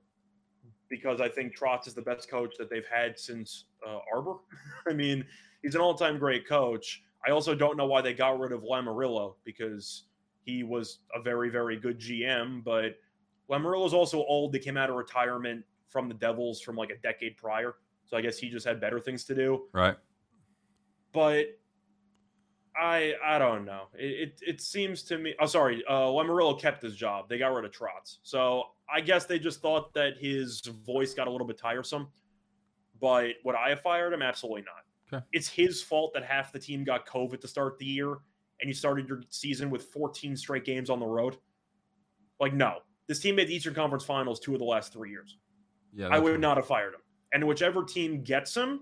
[0.88, 4.34] because I think Trotz is the best coach that they've had since uh, Arbour.
[4.88, 5.24] I mean,
[5.62, 7.02] he's an all-time great coach.
[7.26, 10.04] I also don't know why they got rid of Lamoriello because
[10.44, 12.62] he was a very, very good GM.
[12.62, 12.98] But
[13.50, 14.52] Lamoriello's also old.
[14.52, 18.20] They came out of retirement from the Devils from like a decade prior, so I
[18.20, 19.64] guess he just had better things to do.
[19.72, 19.96] Right.
[21.12, 21.46] but
[22.76, 23.84] I I don't know.
[23.98, 25.34] It it, it seems to me.
[25.40, 25.82] Oh, sorry.
[25.88, 27.28] Uh, Lamoriello kept his job.
[27.28, 28.18] They got rid of Trotz.
[28.22, 32.08] So I guess they just thought that his voice got a little bit tiresome.
[33.00, 34.22] But would I have fired him?
[34.22, 34.84] Absolutely not.
[35.12, 35.24] Okay.
[35.32, 38.12] It's his fault that half the team got COVID to start the year,
[38.60, 41.36] and you started your season with 14 straight games on the road.
[42.40, 45.36] Like, no, this team made the Eastern Conference Finals two of the last three years.
[45.92, 46.40] Yeah, I would right.
[46.40, 47.00] not have fired him.
[47.32, 48.80] And whichever team gets him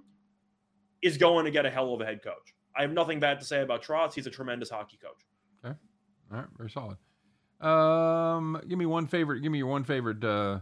[1.02, 2.54] is going to get a hell of a head coach.
[2.76, 4.14] I have nothing bad to say about Trotz.
[4.14, 5.26] He's a tremendous hockey coach.
[5.64, 5.76] Okay.
[6.32, 6.96] All right, very solid.
[7.60, 9.40] Um, give me one favorite.
[9.40, 10.60] Give me your one favorite uh,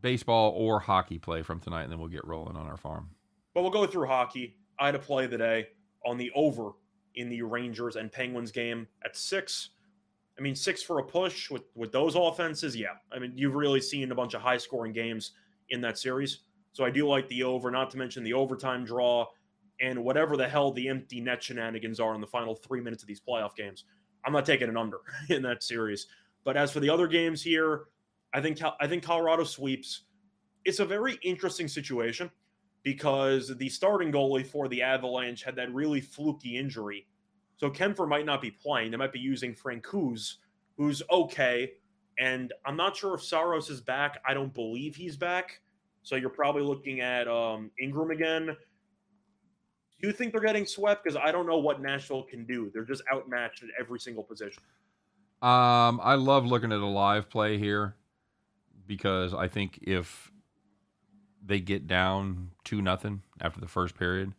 [0.00, 3.10] baseball or hockey play from tonight, and then we'll get rolling on our farm.
[3.54, 4.56] But we'll go through hockey.
[4.78, 5.68] I had a play today
[6.04, 6.72] on the over
[7.14, 9.70] in the Rangers and Penguins game at six.
[10.38, 12.76] I mean, six for a push with with those offenses.
[12.76, 15.32] Yeah, I mean, you've really seen a bunch of high scoring games
[15.70, 16.40] in that series.
[16.72, 17.70] So I do like the over.
[17.70, 19.26] Not to mention the overtime draw
[19.80, 23.06] and whatever the hell the empty net shenanigans are in the final three minutes of
[23.06, 23.84] these playoff games.
[24.24, 24.98] I'm not taking an under
[25.28, 26.06] in that series.
[26.44, 27.84] But as for the other games here,
[28.32, 30.02] I think I think Colorado sweeps.
[30.64, 32.30] It's a very interesting situation
[32.82, 37.06] because the starting goalie for the Avalanche had that really fluky injury.
[37.56, 38.90] So Kuemper might not be playing.
[38.90, 40.34] They might be using Francouz,
[40.76, 41.72] who's okay.
[42.18, 44.20] And I'm not sure if Saros is back.
[44.26, 45.60] I don't believe he's back.
[46.02, 48.56] So you're probably looking at um, Ingram again.
[50.00, 51.02] Do you think they're getting swept?
[51.04, 52.70] Because I don't know what Nashville can do.
[52.72, 54.62] They're just outmatched at every single position.
[55.42, 57.96] Um, I love looking at a live play here
[58.86, 60.30] because I think if
[61.44, 64.32] they get down two nothing after the first period,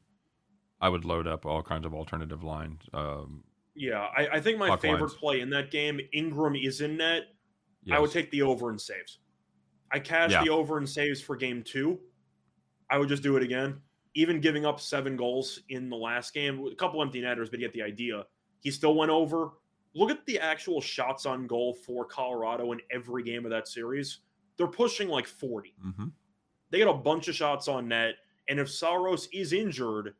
[0.81, 2.81] I would load up all kinds of alternative lines.
[2.93, 3.43] Um,
[3.75, 5.13] Yeah, I, I think my favorite lines.
[5.15, 7.23] play in that game, Ingram is in net.
[7.91, 9.17] I would take the over and saves.
[9.91, 10.43] I cashed Yeah.
[10.43, 11.99] the over and saves for game two.
[12.89, 13.81] I would just do it again.
[14.19, 17.65] Even giving up seven goals in the last game, a couple empty netters, but you
[17.65, 18.25] get the idea.
[18.59, 19.51] He still went over.
[19.95, 24.19] Look at the actual shots on goal for Colorado in every game of that series.
[24.57, 25.73] They're pushing like 40.
[25.85, 26.11] Mhm.
[26.69, 28.15] They get a bunch of shots on net.
[28.49, 30.15] And if Saros is injured,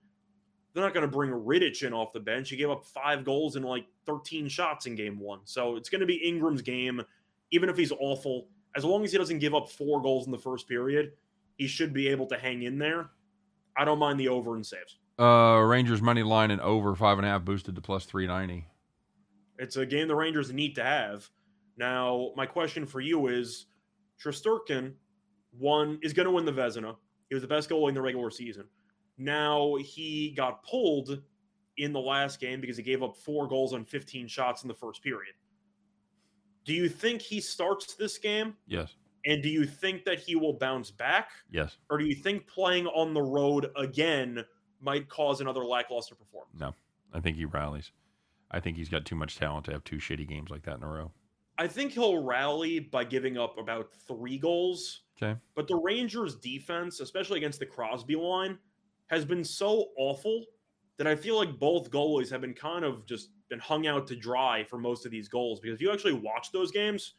[0.74, 2.50] they're not going to bring Rittich in off the bench.
[2.50, 5.41] He gave up five goals and like 13 shots in game one.
[5.43, 7.04] So it's going to be Ingram's game,
[7.52, 8.47] even if he's awful.
[8.78, 11.12] As long as he doesn't give up four goals in the first period,
[11.58, 13.12] he should be able to hang in there.
[13.80, 14.98] I don't mind the over and saves.
[15.18, 18.68] Uh, Rangers money line and over five and a half boosted to plus three ninety.
[19.58, 21.30] It's a game the Rangers need to have.
[21.78, 23.68] Now, my question for you is
[24.22, 24.94] Shesterkin
[25.58, 26.98] won is going to win the Vezina.
[27.30, 28.66] He was the best goalie in the regular season.
[29.18, 31.22] Now he got pulled
[31.78, 34.74] in the last game because he gave up four goals on 15 shots in the
[34.74, 35.36] first period.
[36.66, 38.56] Do you think he starts this game?
[38.68, 38.96] Yes,
[39.26, 41.30] And do you think that he will bounce back?
[41.52, 41.78] yes.
[41.90, 44.46] Or do you think playing on the road again
[44.82, 46.60] might cause another lackluster performance?
[46.60, 46.74] No,
[47.14, 47.92] I think he rallies.
[48.52, 50.84] I think he's got too much talent to have two shitty games like that in
[50.84, 51.12] a row.
[51.58, 55.02] I think he'll rally by giving up about three goals.
[55.22, 55.38] Okay.
[55.56, 58.58] But the Rangers' defense, especially against the Crosby line,
[59.08, 60.46] has been so awful
[60.98, 64.16] that I feel like both goalies have been kind of just been hung out to
[64.16, 65.60] dry for most of these goals.
[65.60, 67.14] Because if you actually watch those games,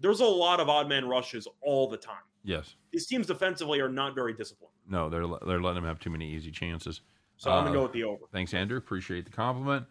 [0.00, 2.16] there's a lot of odd man rushes all the time.
[2.44, 2.76] Yes.
[2.92, 4.72] These teams defensively are not very disciplined.
[4.88, 7.00] No, they're they're letting them have too many easy chances.
[7.36, 8.24] So I'm Uh, gonna go with the over.
[8.32, 8.78] Thanks, Andrew.
[8.78, 9.84] Appreciate the compliment.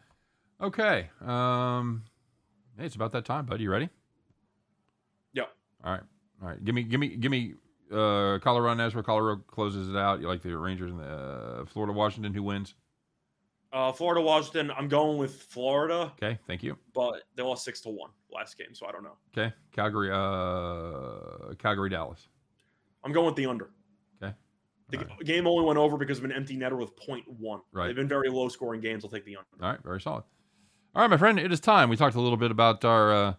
[0.61, 1.09] Okay.
[1.21, 2.03] Um,
[2.77, 3.63] hey, it's about that time, buddy.
[3.63, 3.89] You ready?
[5.33, 5.49] Yep.
[5.83, 6.01] All right.
[6.41, 6.63] All right.
[6.63, 7.55] Give me, give me, give me.
[7.91, 10.19] Uh, Colorado, Nashville, Colorado closes it out.
[10.19, 12.33] You like the Rangers and the uh, Florida, Washington.
[12.33, 12.73] Who wins?
[13.75, 14.71] Uh, Florida, Washington.
[14.71, 16.39] I'm going with Florida, Okay.
[16.47, 16.77] Thank you.
[16.93, 19.17] but they lost six to one last game, so I don't know.
[19.37, 19.53] Okay.
[19.73, 22.29] Calgary, uh, Calgary, Dallas.
[23.03, 23.71] I'm going with the under.
[24.23, 24.33] Okay.
[24.89, 25.19] The right.
[25.25, 27.59] game only went over because of an empty netter with 0.1.
[27.73, 27.87] Right.
[27.87, 29.03] They've been very low scoring games.
[29.03, 29.47] I'll take the under.
[29.61, 30.23] All right, very solid.
[30.95, 31.89] All right, my friend, it is time.
[31.89, 33.35] We talked a little bit about our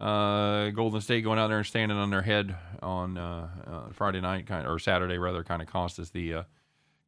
[0.00, 3.92] uh, uh, Golden State going out there and standing on their head on uh, uh,
[3.92, 6.42] Friday night, kind of, or Saturday rather, kind of cost us the uh,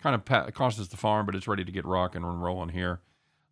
[0.01, 2.70] kind of pa- cost us the farm, but it's ready to get rocking and rolling
[2.70, 3.01] here.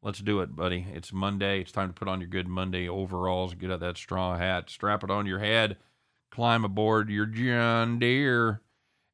[0.02, 0.86] Let's do it, buddy.
[0.92, 1.60] It's Monday.
[1.60, 5.02] It's time to put on your good Monday overalls, get out that straw hat, strap
[5.02, 5.78] it on your head,
[6.30, 8.60] climb aboard your John Deere,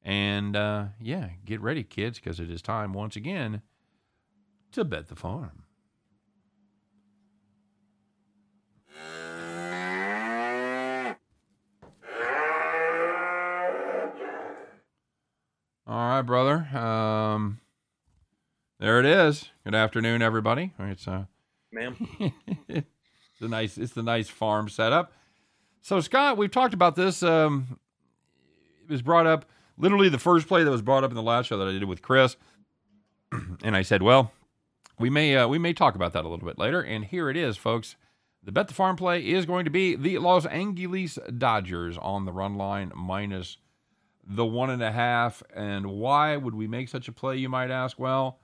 [0.03, 3.63] and uh, yeah, get ready, kids, because it is time once again
[4.73, 5.65] to bet the farm.
[15.87, 16.57] All right, brother.
[16.77, 17.61] Um,
[18.79, 19.49] there it is.
[19.65, 20.73] Good afternoon, everybody.
[20.79, 21.25] It's uh,
[21.73, 21.97] Ma'am.
[22.69, 25.13] it's a nice, it's a nice farm setup.
[25.81, 27.23] So, Scott, we've talked about this.
[27.23, 27.79] Um,
[28.85, 29.47] it was brought up
[29.79, 31.85] literally the first play that was brought up in the last show that I did
[31.85, 32.37] with Chris,
[33.63, 34.33] and I said, well,
[34.99, 36.81] we may uh, we may talk about that a little bit later.
[36.81, 37.97] And here it is, folks.
[38.43, 42.33] The bet the farm play is going to be the Los Angeles Dodgers on the
[42.33, 43.59] run line minus
[44.31, 45.43] the one and a half.
[45.55, 47.37] And why would we make such a play?
[47.37, 47.99] You might ask.
[47.99, 48.39] Well,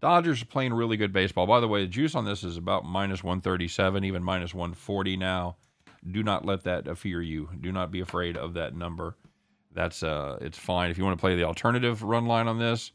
[0.00, 1.46] Dodgers are playing really good baseball.
[1.46, 5.56] By the way, the juice on this is about minus 137, even minus 140 now.
[6.10, 7.48] Do not let that fear you.
[7.60, 9.16] Do not be afraid of that number.
[9.72, 12.90] That's uh, it's fine if you want to play the alternative run line on this.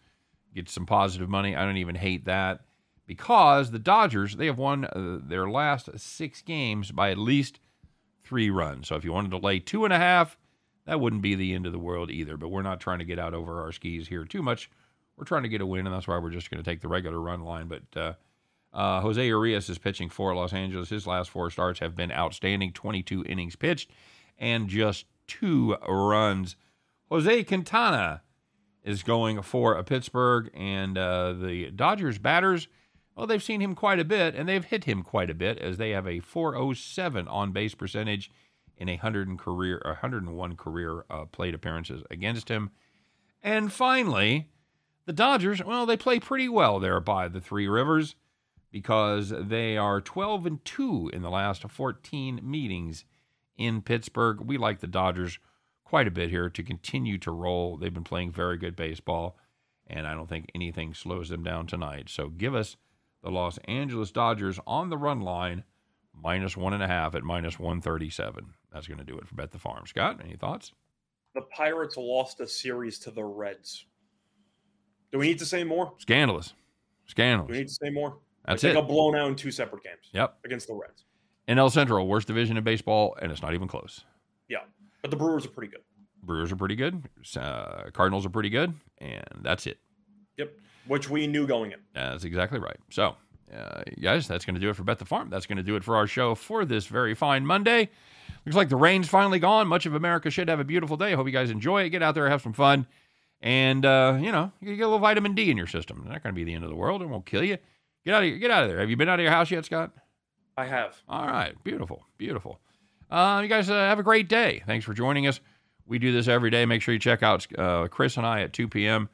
[0.54, 1.56] Get some positive money.
[1.56, 2.66] I don't even hate that
[3.06, 7.60] because the Dodgers they have won uh, their last six games by at least
[8.26, 8.90] three runs.
[8.90, 10.38] So if you wanted to lay two and a half,
[10.88, 12.38] that wouldn't be the end of the world either.
[12.38, 14.72] But we're not trying to get out over our skis here too much.
[15.18, 16.88] We're trying to get a win, and that's why we're just going to take the
[16.88, 17.68] regular run line.
[17.68, 18.14] But uh,
[18.74, 20.90] uh, Jose Urias is pitching for Los Angeles.
[20.90, 23.92] His last four starts have been outstanding 22 innings pitched
[24.38, 26.56] and just two runs.
[27.10, 28.22] Jose Quintana
[28.84, 32.70] is going for a Pittsburgh, and uh, the Dodgers batters,
[33.16, 35.78] well, they've seen him quite a bit, and they've hit him quite a bit as
[35.78, 38.32] they have a 407 on base percentage
[38.78, 42.72] in a 100 and career, 101 career uh, plate appearances against him.
[43.44, 44.50] And finally,
[45.06, 48.16] the Dodgers, well, they play pretty well there by the Three Rivers
[48.72, 53.06] because they are 12 and 2 in the last 14 meetings
[53.58, 54.42] in Pittsburgh.
[54.42, 55.40] We like the Dodgers
[55.84, 57.78] quite a bit here to continue to roll.
[57.78, 59.38] They've been playing very good baseball,
[59.88, 62.10] and I don't think anything slows them down tonight.
[62.10, 62.76] So give us
[63.24, 65.64] the Los Angeles Dodgers on the run line,
[66.22, 68.46] minus one and a half at minus 137.
[68.72, 69.86] That's going to do it for Bet the Farm.
[69.86, 70.74] Scott, any thoughts?
[71.36, 73.86] The Pirates lost a series to the Reds.
[75.12, 75.94] Do we need to say more?
[76.00, 76.54] Scandalous.
[77.06, 77.48] Scandalous.
[77.48, 78.18] Do we need to say more?
[78.46, 78.74] That's like it.
[78.74, 80.10] They got blown out in two separate games.
[80.14, 80.38] Yep.
[80.46, 81.06] Against the Reds.
[81.48, 84.04] In NL Central, worst division in baseball, and it's not even close.
[84.50, 84.60] Yeah.
[85.02, 85.82] But the Brewers are pretty good.
[86.24, 87.08] Brewers are pretty good.
[87.38, 89.78] Uh, Cardinals are pretty good, and that's it.
[90.38, 90.52] Yep.
[90.88, 91.80] Which we knew going in.
[91.94, 92.78] That's exactly right.
[92.90, 93.16] So,
[93.56, 95.30] uh, guys, that's going to do it for Bet the Farm.
[95.30, 97.90] That's going to do it for our show for this very fine Monday.
[98.46, 99.68] Looks like the rain's finally gone.
[99.68, 101.14] Much of America should have a beautiful day.
[101.14, 101.90] Hope you guys enjoy it.
[101.90, 102.88] Get out there, have some fun,
[103.42, 106.00] and uh, you know, you get a little vitamin D in your system.
[106.00, 107.02] It's not going to be the end of the world.
[107.02, 107.58] It won't kill you.
[108.06, 108.38] Get out of here.
[108.38, 108.80] Get out of there.
[108.80, 109.92] Have you been out of your house yet, Scott?
[110.58, 110.96] I have.
[111.08, 111.54] All right.
[111.64, 112.06] Beautiful.
[112.18, 112.60] Beautiful.
[113.10, 114.64] Uh, you guys uh, have a great day.
[114.66, 115.40] Thanks for joining us.
[115.86, 116.66] We do this every day.
[116.66, 119.08] Make sure you check out uh, Chris and I at 2 p.m.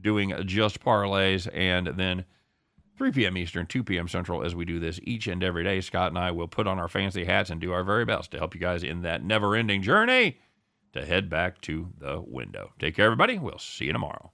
[0.00, 2.24] doing just parlays, and then
[2.98, 3.38] 3 p.m.
[3.38, 4.08] Eastern, 2 p.m.
[4.08, 5.80] Central as we do this each and every day.
[5.80, 8.38] Scott and I will put on our fancy hats and do our very best to
[8.38, 10.38] help you guys in that never ending journey
[10.92, 12.72] to head back to the window.
[12.80, 13.38] Take care, everybody.
[13.38, 14.26] We'll see you tomorrow.